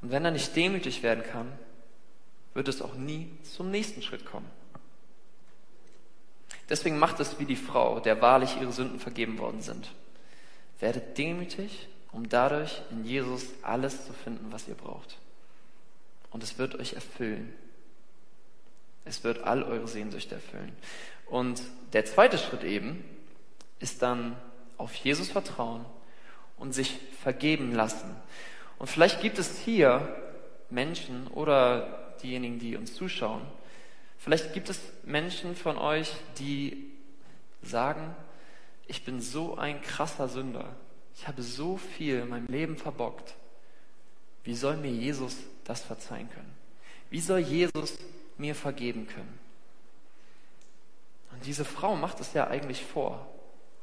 Und 0.03 0.11
wenn 0.11 0.25
er 0.25 0.31
nicht 0.31 0.57
demütig 0.57 1.03
werden 1.03 1.25
kann, 1.25 1.53
wird 2.55 2.69
es 2.69 2.83
auch 2.83 2.95
nie 2.95 3.31
zum 3.43 3.71
nächsten 3.71 4.03
Schritt 4.03 4.25
kommen. 4.25 4.51
Deswegen 6.69 6.99
macht 6.99 7.21
es 7.21 7.38
wie 7.38 7.45
die 7.45 7.57
Frau, 7.57 8.01
der 8.01 8.23
wahrlich 8.23 8.57
ihre 8.61 8.73
Sünden 8.73 9.01
vergeben 9.01 9.38
worden 9.38 9.61
sind. 9.61 9.90
Werdet 10.79 11.19
demütig, 11.19 11.88
um 12.12 12.29
dadurch 12.29 12.81
in 12.90 13.05
Jesus 13.05 13.47
alles 13.62 14.07
zu 14.07 14.12
finden, 14.12 14.53
was 14.53 14.69
ihr 14.69 14.75
braucht. 14.75 15.19
Und 16.31 16.43
es 16.43 16.59
wird 16.59 16.77
euch 16.77 16.95
erfüllen. 16.95 17.53
Es 19.11 19.25
wird 19.25 19.42
all 19.42 19.64
eure 19.64 19.88
Sehnsüchte 19.88 20.37
erfüllen. 20.37 20.70
Und 21.27 21.61
der 21.92 22.05
zweite 22.05 22.38
Schritt 22.38 22.62
eben 22.62 23.05
ist 23.81 24.03
dann 24.03 24.37
auf 24.79 24.94
Jesus 24.94 25.29
vertrauen 25.29 25.85
und 26.57 26.73
sich 26.73 26.96
vergeben 27.20 27.75
lassen. 27.75 28.14
Und 28.79 28.87
vielleicht 28.87 29.20
gibt 29.20 29.40
es 29.40 29.59
hier 29.59 30.16
Menschen 30.70 31.27
oder 31.27 32.14
diejenigen, 32.23 32.61
die 32.61 32.77
uns 32.77 32.94
zuschauen. 32.94 33.42
Vielleicht 34.16 34.53
gibt 34.53 34.70
es 34.70 34.81
Menschen 35.03 35.57
von 35.57 35.77
euch, 35.77 36.12
die 36.38 36.92
sagen, 37.62 38.14
ich 38.87 39.05
bin 39.05 39.20
so 39.20 39.57
ein 39.57 39.83
krasser 39.83 40.29
Sünder. 40.29 40.77
Ich 41.16 41.27
habe 41.27 41.42
so 41.42 41.79
viel 41.79 42.20
in 42.20 42.29
meinem 42.29 42.46
Leben 42.46 42.77
verbockt. 42.77 43.35
Wie 44.44 44.55
soll 44.55 44.77
mir 44.77 44.92
Jesus 44.92 45.37
das 45.64 45.83
verzeihen 45.83 46.31
können? 46.31 46.55
Wie 47.11 47.20
soll 47.20 47.40
Jesus 47.40 47.99
mir 48.40 48.55
vergeben 48.55 49.07
können? 49.07 49.38
Und 51.33 51.46
diese 51.46 51.64
Frau 51.64 51.94
macht 51.94 52.20
es 52.20 52.33
ja 52.33 52.48
eigentlich 52.48 52.85
vor. 52.85 53.26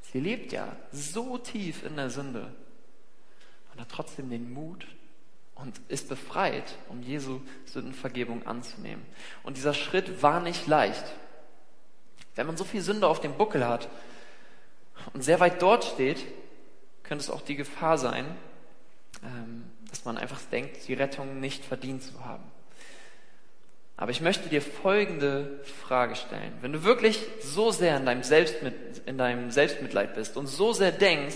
Sie 0.01 0.19
lebt 0.19 0.51
ja 0.51 0.75
so 0.91 1.37
tief 1.37 1.83
in 1.83 1.95
der 1.95 2.09
Sünde 2.09 2.53
und 3.73 3.81
hat 3.81 3.89
trotzdem 3.89 4.29
den 4.29 4.51
Mut, 4.51 4.87
und 5.59 5.79
ist 5.87 6.07
befreit, 6.07 6.75
um 6.89 7.01
Jesu 7.01 7.41
Sündenvergebung 7.65 8.45
anzunehmen. 8.45 9.03
Und 9.43 9.57
dieser 9.57 9.73
Schritt 9.73 10.21
war 10.21 10.39
nicht 10.39 10.67
leicht. 10.67 11.03
Wenn 12.35 12.47
man 12.47 12.57
so 12.57 12.63
viel 12.63 12.81
Sünde 12.81 13.07
auf 13.07 13.19
dem 13.19 13.33
Buckel 13.33 13.67
hat 13.67 13.89
und 15.13 15.23
sehr 15.23 15.39
weit 15.39 15.61
dort 15.61 15.83
steht, 15.83 16.23
könnte 17.03 17.23
es 17.23 17.29
auch 17.29 17.41
die 17.41 17.55
Gefahr 17.55 17.97
sein, 17.97 18.25
ähm, 19.23 19.63
dass 19.89 20.05
man 20.05 20.17
einfach 20.17 20.39
denkt, 20.51 20.87
die 20.87 20.93
Rettung 20.93 21.39
nicht 21.39 21.63
verdient 21.65 22.03
zu 22.03 22.23
haben. 22.23 22.43
Aber 23.97 24.11
ich 24.11 24.21
möchte 24.21 24.47
dir 24.47 24.61
folgende 24.61 25.59
Frage 25.83 26.15
stellen. 26.15 26.53
Wenn 26.61 26.71
du 26.71 26.83
wirklich 26.83 27.19
so 27.41 27.71
sehr 27.71 27.97
in 27.97 28.05
deinem, 28.05 28.23
Selbstmit 28.23 28.75
in 29.05 29.17
deinem 29.17 29.51
Selbstmitleid 29.51 30.13
bist 30.15 30.37
und 30.37 30.47
so 30.47 30.71
sehr 30.71 30.91
denkst, 30.91 31.35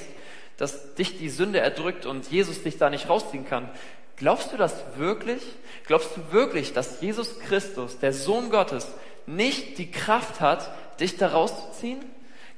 dass 0.58 0.94
dich 0.94 1.18
die 1.18 1.30
Sünde 1.30 1.60
erdrückt 1.60 2.06
und 2.06 2.30
Jesus 2.30 2.62
dich 2.62 2.78
da 2.78 2.90
nicht 2.90 3.10
rausziehen 3.10 3.48
kann, 3.48 3.70
Glaubst 4.22 4.54
du 4.54 4.58
das 4.58 4.76
wirklich? 4.98 5.42
Glaubst 5.88 6.16
du 6.16 6.32
wirklich, 6.32 6.74
dass 6.74 7.02
Jesus 7.02 7.40
Christus, 7.40 7.98
der 7.98 8.14
Sohn 8.14 8.52
Gottes, 8.52 8.88
nicht 9.26 9.80
die 9.80 9.90
Kraft 9.90 10.40
hat, 10.40 10.72
dich 11.00 11.18
da 11.18 11.30
rauszuziehen? 11.30 12.06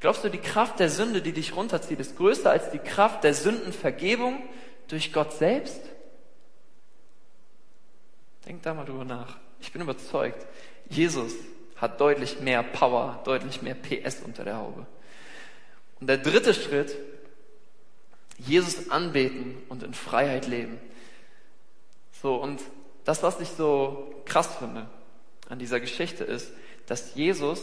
Glaubst 0.01 0.25
du, 0.25 0.29
die 0.29 0.39
Kraft 0.39 0.81
der 0.81 0.89
Sünde, 0.89 1.21
die 1.21 1.31
dich 1.31 1.55
runterzieht, 1.55 2.01
ist 2.01 2.17
größer 2.17 2.51
als 2.51 2.71
die 2.71 2.79
Kraft 2.79 3.23
der 3.23 3.33
Sündenvergebung 3.33 4.43
durch 4.89 5.13
Gott 5.13 5.31
selbst? 5.31 5.79
Denk 8.45 8.61
da 8.63 8.73
mal 8.73 8.83
drüber 8.83 9.05
nach. 9.05 9.37
Ich 9.63 9.71
bin 9.71 9.81
überzeugt, 9.81 10.45
Jesus 10.89 11.33
hat 11.77 12.01
deutlich 12.01 12.41
mehr 12.41 12.63
Power, 12.63 13.21
deutlich 13.23 13.61
mehr 13.61 13.75
PS 13.75 14.21
unter 14.23 14.43
der 14.43 14.57
Haube. 14.57 14.85
Und 16.01 16.07
der 16.07 16.17
dritte 16.17 16.53
Schritt, 16.53 16.97
Jesus 18.37 18.89
anbeten 18.89 19.55
und 19.69 19.83
in 19.83 19.93
Freiheit 19.93 20.47
leben. 20.47 20.79
So, 22.21 22.35
und 22.35 22.61
das, 23.05 23.23
was 23.23 23.39
ich 23.39 23.47
so 23.49 24.21
krass 24.25 24.49
finde, 24.59 24.89
an 25.47 25.59
dieser 25.59 25.79
Geschichte 25.79 26.25
ist, 26.25 26.51
dass 26.85 27.15
Jesus 27.15 27.61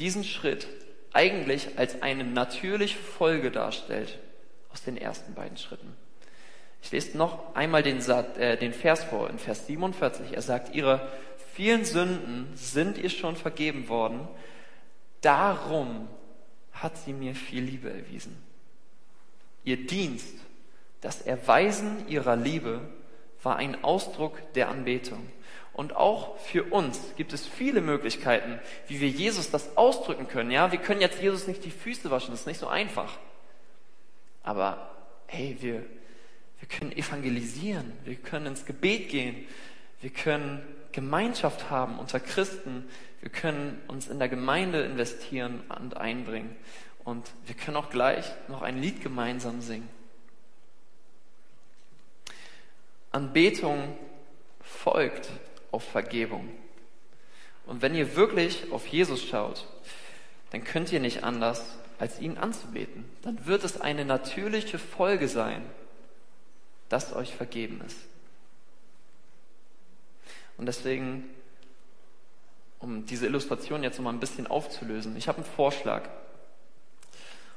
diesen 0.00 0.24
Schritt 0.24 0.66
eigentlich 1.12 1.78
als 1.78 2.02
eine 2.02 2.24
natürliche 2.24 2.98
Folge 2.98 3.52
darstellt 3.52 4.18
aus 4.72 4.82
den 4.82 4.96
ersten 4.96 5.34
beiden 5.34 5.58
Schritten. 5.58 5.96
Ich 6.82 6.92
lese 6.92 7.16
noch 7.16 7.54
einmal 7.54 7.82
den, 7.82 7.98
äh, 7.98 8.56
den 8.56 8.72
Vers 8.72 9.04
vor, 9.04 9.28
in 9.30 9.38
Vers 9.38 9.66
47. 9.66 10.32
Er 10.32 10.42
sagt, 10.42 10.74
ihre 10.74 11.08
vielen 11.54 11.84
Sünden 11.84 12.48
sind 12.54 12.98
ihr 12.98 13.10
schon 13.10 13.36
vergeben 13.36 13.88
worden, 13.88 14.28
darum 15.20 16.08
hat 16.72 16.96
sie 16.96 17.12
mir 17.12 17.34
viel 17.34 17.64
Liebe 17.64 17.90
erwiesen. 17.90 18.36
Ihr 19.64 19.86
Dienst, 19.86 20.36
das 21.00 21.22
Erweisen 21.22 22.08
ihrer 22.08 22.36
Liebe, 22.36 22.80
war 23.42 23.56
ein 23.56 23.82
Ausdruck 23.84 24.52
der 24.54 24.68
Anbetung. 24.68 25.26
Und 25.72 25.94
auch 25.94 26.38
für 26.38 26.64
uns 26.64 26.98
gibt 27.16 27.32
es 27.32 27.46
viele 27.46 27.80
Möglichkeiten, 27.80 28.58
wie 28.88 29.00
wir 29.00 29.08
Jesus 29.08 29.50
das 29.50 29.76
ausdrücken 29.76 30.26
können. 30.26 30.50
Ja, 30.50 30.72
wir 30.72 30.80
können 30.80 31.00
jetzt 31.00 31.22
Jesus 31.22 31.46
nicht 31.46 31.64
die 31.64 31.70
Füße 31.70 32.10
waschen, 32.10 32.32
das 32.32 32.40
ist 32.40 32.46
nicht 32.46 32.58
so 32.58 32.66
einfach. 32.66 33.16
Aber 34.42 34.90
hey, 35.26 35.56
wir, 35.60 35.84
wir 36.60 36.68
können 36.68 36.92
evangelisieren, 36.92 37.92
wir 38.04 38.16
können 38.16 38.46
ins 38.46 38.66
Gebet 38.66 39.08
gehen, 39.08 39.46
wir 40.00 40.10
können 40.10 40.62
Gemeinschaft 40.92 41.70
haben 41.70 41.98
unter 41.98 42.20
Christen, 42.20 42.88
wir 43.20 43.30
können 43.30 43.80
uns 43.88 44.08
in 44.08 44.18
der 44.18 44.28
Gemeinde 44.28 44.82
investieren 44.82 45.62
und 45.68 45.96
einbringen. 45.96 46.56
Und 47.04 47.30
wir 47.46 47.54
können 47.54 47.76
auch 47.76 47.90
gleich 47.90 48.26
noch 48.48 48.62
ein 48.62 48.80
Lied 48.80 49.02
gemeinsam 49.02 49.60
singen. 49.60 49.88
Anbetung 53.10 53.96
folgt 54.60 55.30
auf 55.70 55.84
Vergebung. 55.84 56.48
Und 57.66 57.82
wenn 57.82 57.94
ihr 57.94 58.16
wirklich 58.16 58.70
auf 58.70 58.86
Jesus 58.86 59.24
schaut, 59.24 59.66
dann 60.50 60.64
könnt 60.64 60.92
ihr 60.92 61.00
nicht 61.00 61.24
anders, 61.24 61.78
als 61.98 62.20
ihn 62.20 62.38
anzubeten. 62.38 63.04
Dann 63.22 63.46
wird 63.46 63.64
es 63.64 63.80
eine 63.80 64.04
natürliche 64.04 64.78
Folge 64.78 65.28
sein, 65.28 65.62
dass 66.88 67.12
euch 67.14 67.34
vergeben 67.34 67.82
ist. 67.86 67.98
Und 70.56 70.66
deswegen, 70.66 71.28
um 72.80 73.06
diese 73.06 73.26
Illustration 73.26 73.82
jetzt 73.82 73.98
noch 73.98 74.04
mal 74.04 74.12
ein 74.12 74.20
bisschen 74.20 74.46
aufzulösen, 74.46 75.16
ich 75.16 75.28
habe 75.28 75.38
einen 75.38 75.46
Vorschlag. 75.46 76.08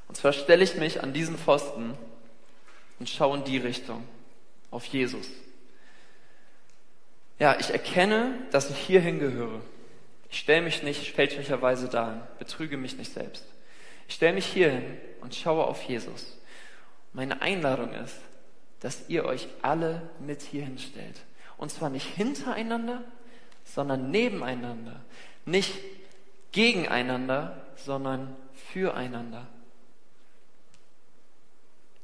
Und 0.08 0.16
zwar 0.16 0.32
stelle 0.32 0.62
ich 0.62 0.76
mich 0.76 1.02
an 1.02 1.12
diesen 1.12 1.36
Pfosten 1.36 1.94
und 2.98 3.08
schaue 3.08 3.38
in 3.38 3.44
die 3.44 3.58
Richtung, 3.58 4.06
auf 4.70 4.84
Jesus. 4.86 5.26
Ja, 7.38 7.58
ich 7.58 7.70
erkenne, 7.70 8.38
dass 8.52 8.70
ich 8.70 8.78
hierhin 8.78 9.18
gehöre. 9.18 9.60
Ich 10.30 10.38
stelle 10.38 10.62
mich 10.62 10.82
nicht 10.82 11.12
fälschlicherweise 11.12 11.88
dar, 11.88 12.28
betrüge 12.38 12.76
mich 12.76 12.96
nicht 12.96 13.12
selbst. 13.12 13.44
Ich 14.08 14.14
stelle 14.14 14.32
mich 14.32 14.46
hierhin 14.46 14.84
und 15.20 15.34
schaue 15.34 15.64
auf 15.64 15.82
Jesus. 15.82 16.38
Meine 17.12 17.42
Einladung 17.42 17.92
ist, 17.92 18.16
dass 18.82 19.08
ihr 19.08 19.24
euch 19.24 19.48
alle 19.62 20.02
mit 20.20 20.42
hierhin 20.42 20.78
stellt. 20.78 21.22
Und 21.56 21.70
zwar 21.70 21.90
nicht 21.90 22.06
hintereinander, 22.06 23.02
sondern 23.64 24.10
nebeneinander. 24.10 25.00
Nicht 25.46 25.72
gegeneinander, 26.52 27.64
sondern 27.76 28.36
füreinander. 28.72 29.46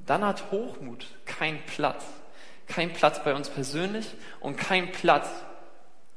Dann 0.07 0.25
hat 0.25 0.51
Hochmut 0.51 1.07
keinen 1.27 1.61
Platz 1.67 2.05
kein 2.69 2.93
Platz 2.93 3.25
bei 3.25 3.35
uns 3.35 3.49
persönlich 3.49 4.07
und 4.41 4.57
kein 4.57 4.93
Platz 4.93 5.29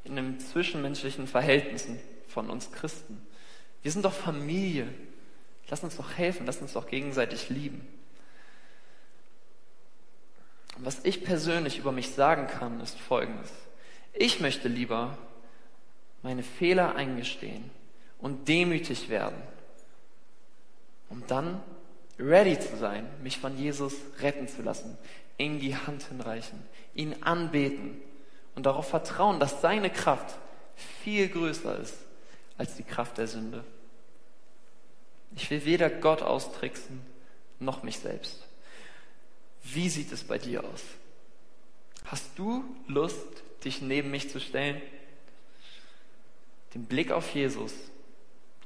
in 0.03 0.15
den 0.15 0.39
zwischenmenschlichen 0.39 1.27
Verhältnissen 1.27 1.99
von 2.27 2.49
uns 2.49 2.71
Christen. 2.71 3.25
Wir 3.81 3.91
sind 3.91 4.05
doch 4.05 4.13
Familie. 4.13 4.87
Lass 5.69 5.83
uns 5.83 5.95
doch 5.95 6.17
helfen, 6.17 6.45
lass 6.45 6.57
uns 6.57 6.73
doch 6.73 6.87
gegenseitig 6.87 7.49
lieben. 7.49 7.87
Was 10.77 11.03
ich 11.03 11.23
persönlich 11.23 11.77
über 11.77 11.91
mich 11.91 12.11
sagen 12.11 12.47
kann, 12.47 12.79
ist 12.79 12.99
Folgendes. 12.99 13.51
Ich 14.13 14.39
möchte 14.39 14.67
lieber 14.67 15.17
meine 16.23 16.43
Fehler 16.43 16.95
eingestehen 16.95 17.69
und 18.19 18.47
demütig 18.47 19.09
werden, 19.09 19.41
um 21.09 21.23
dann 21.27 21.61
ready 22.19 22.59
zu 22.59 22.77
sein, 22.77 23.07
mich 23.23 23.39
von 23.39 23.57
Jesus 23.57 23.95
retten 24.19 24.47
zu 24.47 24.61
lassen, 24.61 24.97
ihm 25.37 25.59
die 25.59 25.75
Hand 25.75 26.03
hinreichen, 26.03 26.59
ihn 26.93 27.15
anbeten 27.21 27.99
und 28.55 28.65
darauf 28.65 28.89
vertrauen, 28.89 29.39
dass 29.39 29.61
seine 29.61 29.89
Kraft 29.89 30.37
viel 31.03 31.29
größer 31.29 31.79
ist 31.79 31.97
als 32.57 32.75
die 32.75 32.83
Kraft 32.83 33.17
der 33.17 33.27
Sünde. 33.27 33.63
Ich 35.35 35.49
will 35.49 35.65
weder 35.65 35.89
Gott 35.89 36.21
austricksen 36.21 37.01
noch 37.59 37.83
mich 37.83 37.99
selbst. 37.99 38.45
Wie 39.63 39.89
sieht 39.89 40.11
es 40.11 40.23
bei 40.23 40.37
dir 40.37 40.63
aus? 40.63 40.83
Hast 42.05 42.31
du 42.37 42.63
Lust, 42.87 43.43
dich 43.63 43.81
neben 43.81 44.11
mich 44.11 44.29
zu 44.29 44.39
stellen? 44.39 44.81
Den 46.73 46.85
Blick 46.85 47.11
auf 47.11 47.33
Jesus 47.33 47.73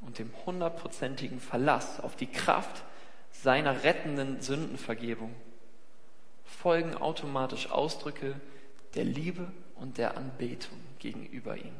und 0.01 0.19
dem 0.19 0.31
hundertprozentigen 0.45 1.39
Verlass 1.39 1.99
auf 1.99 2.15
die 2.15 2.27
Kraft 2.27 2.83
seiner 3.31 3.83
rettenden 3.83 4.41
Sündenvergebung 4.41 5.35
folgen 6.43 6.95
automatisch 6.95 7.69
Ausdrücke 7.69 8.39
der 8.95 9.03
Liebe 9.03 9.51
und 9.75 9.97
der 9.97 10.17
Anbetung 10.17 10.79
gegenüber 10.99 11.57
ihm. 11.57 11.75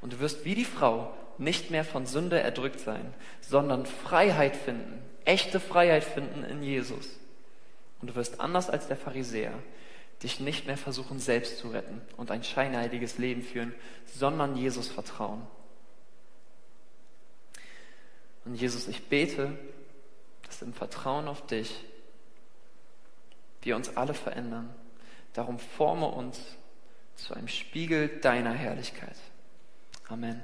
Und 0.00 0.14
du 0.14 0.20
wirst 0.20 0.44
wie 0.44 0.54
die 0.54 0.64
Frau 0.64 1.14
nicht 1.36 1.70
mehr 1.70 1.84
von 1.84 2.06
Sünde 2.06 2.40
erdrückt 2.40 2.80
sein, 2.80 3.14
sondern 3.40 3.86
Freiheit 3.86 4.56
finden, 4.56 5.02
echte 5.24 5.60
Freiheit 5.60 6.04
finden 6.04 6.42
in 6.44 6.62
Jesus. 6.62 7.18
Und 8.00 8.10
du 8.10 8.14
wirst 8.14 8.40
anders 8.40 8.70
als 8.70 8.86
der 8.86 8.96
Pharisäer 8.96 9.52
dich 10.22 10.40
nicht 10.40 10.66
mehr 10.66 10.76
versuchen, 10.76 11.18
selbst 11.18 11.58
zu 11.58 11.70
retten 11.70 12.00
und 12.16 12.30
ein 12.30 12.42
scheinheiliges 12.42 13.18
Leben 13.18 13.42
führen, 13.42 13.74
sondern 14.06 14.56
Jesus 14.56 14.88
vertrauen. 14.88 15.46
Und 18.44 18.54
Jesus, 18.54 18.88
ich 18.88 19.08
bete, 19.08 19.56
dass 20.46 20.62
im 20.62 20.72
Vertrauen 20.72 21.28
auf 21.28 21.46
dich 21.46 21.84
wir 23.62 23.76
uns 23.76 23.96
alle 23.96 24.14
verändern. 24.14 24.74
Darum 25.34 25.58
forme 25.58 26.06
uns 26.06 26.40
zu 27.14 27.34
einem 27.34 27.48
Spiegel 27.48 28.08
deiner 28.20 28.52
Herrlichkeit. 28.52 29.16
Amen. 30.08 30.40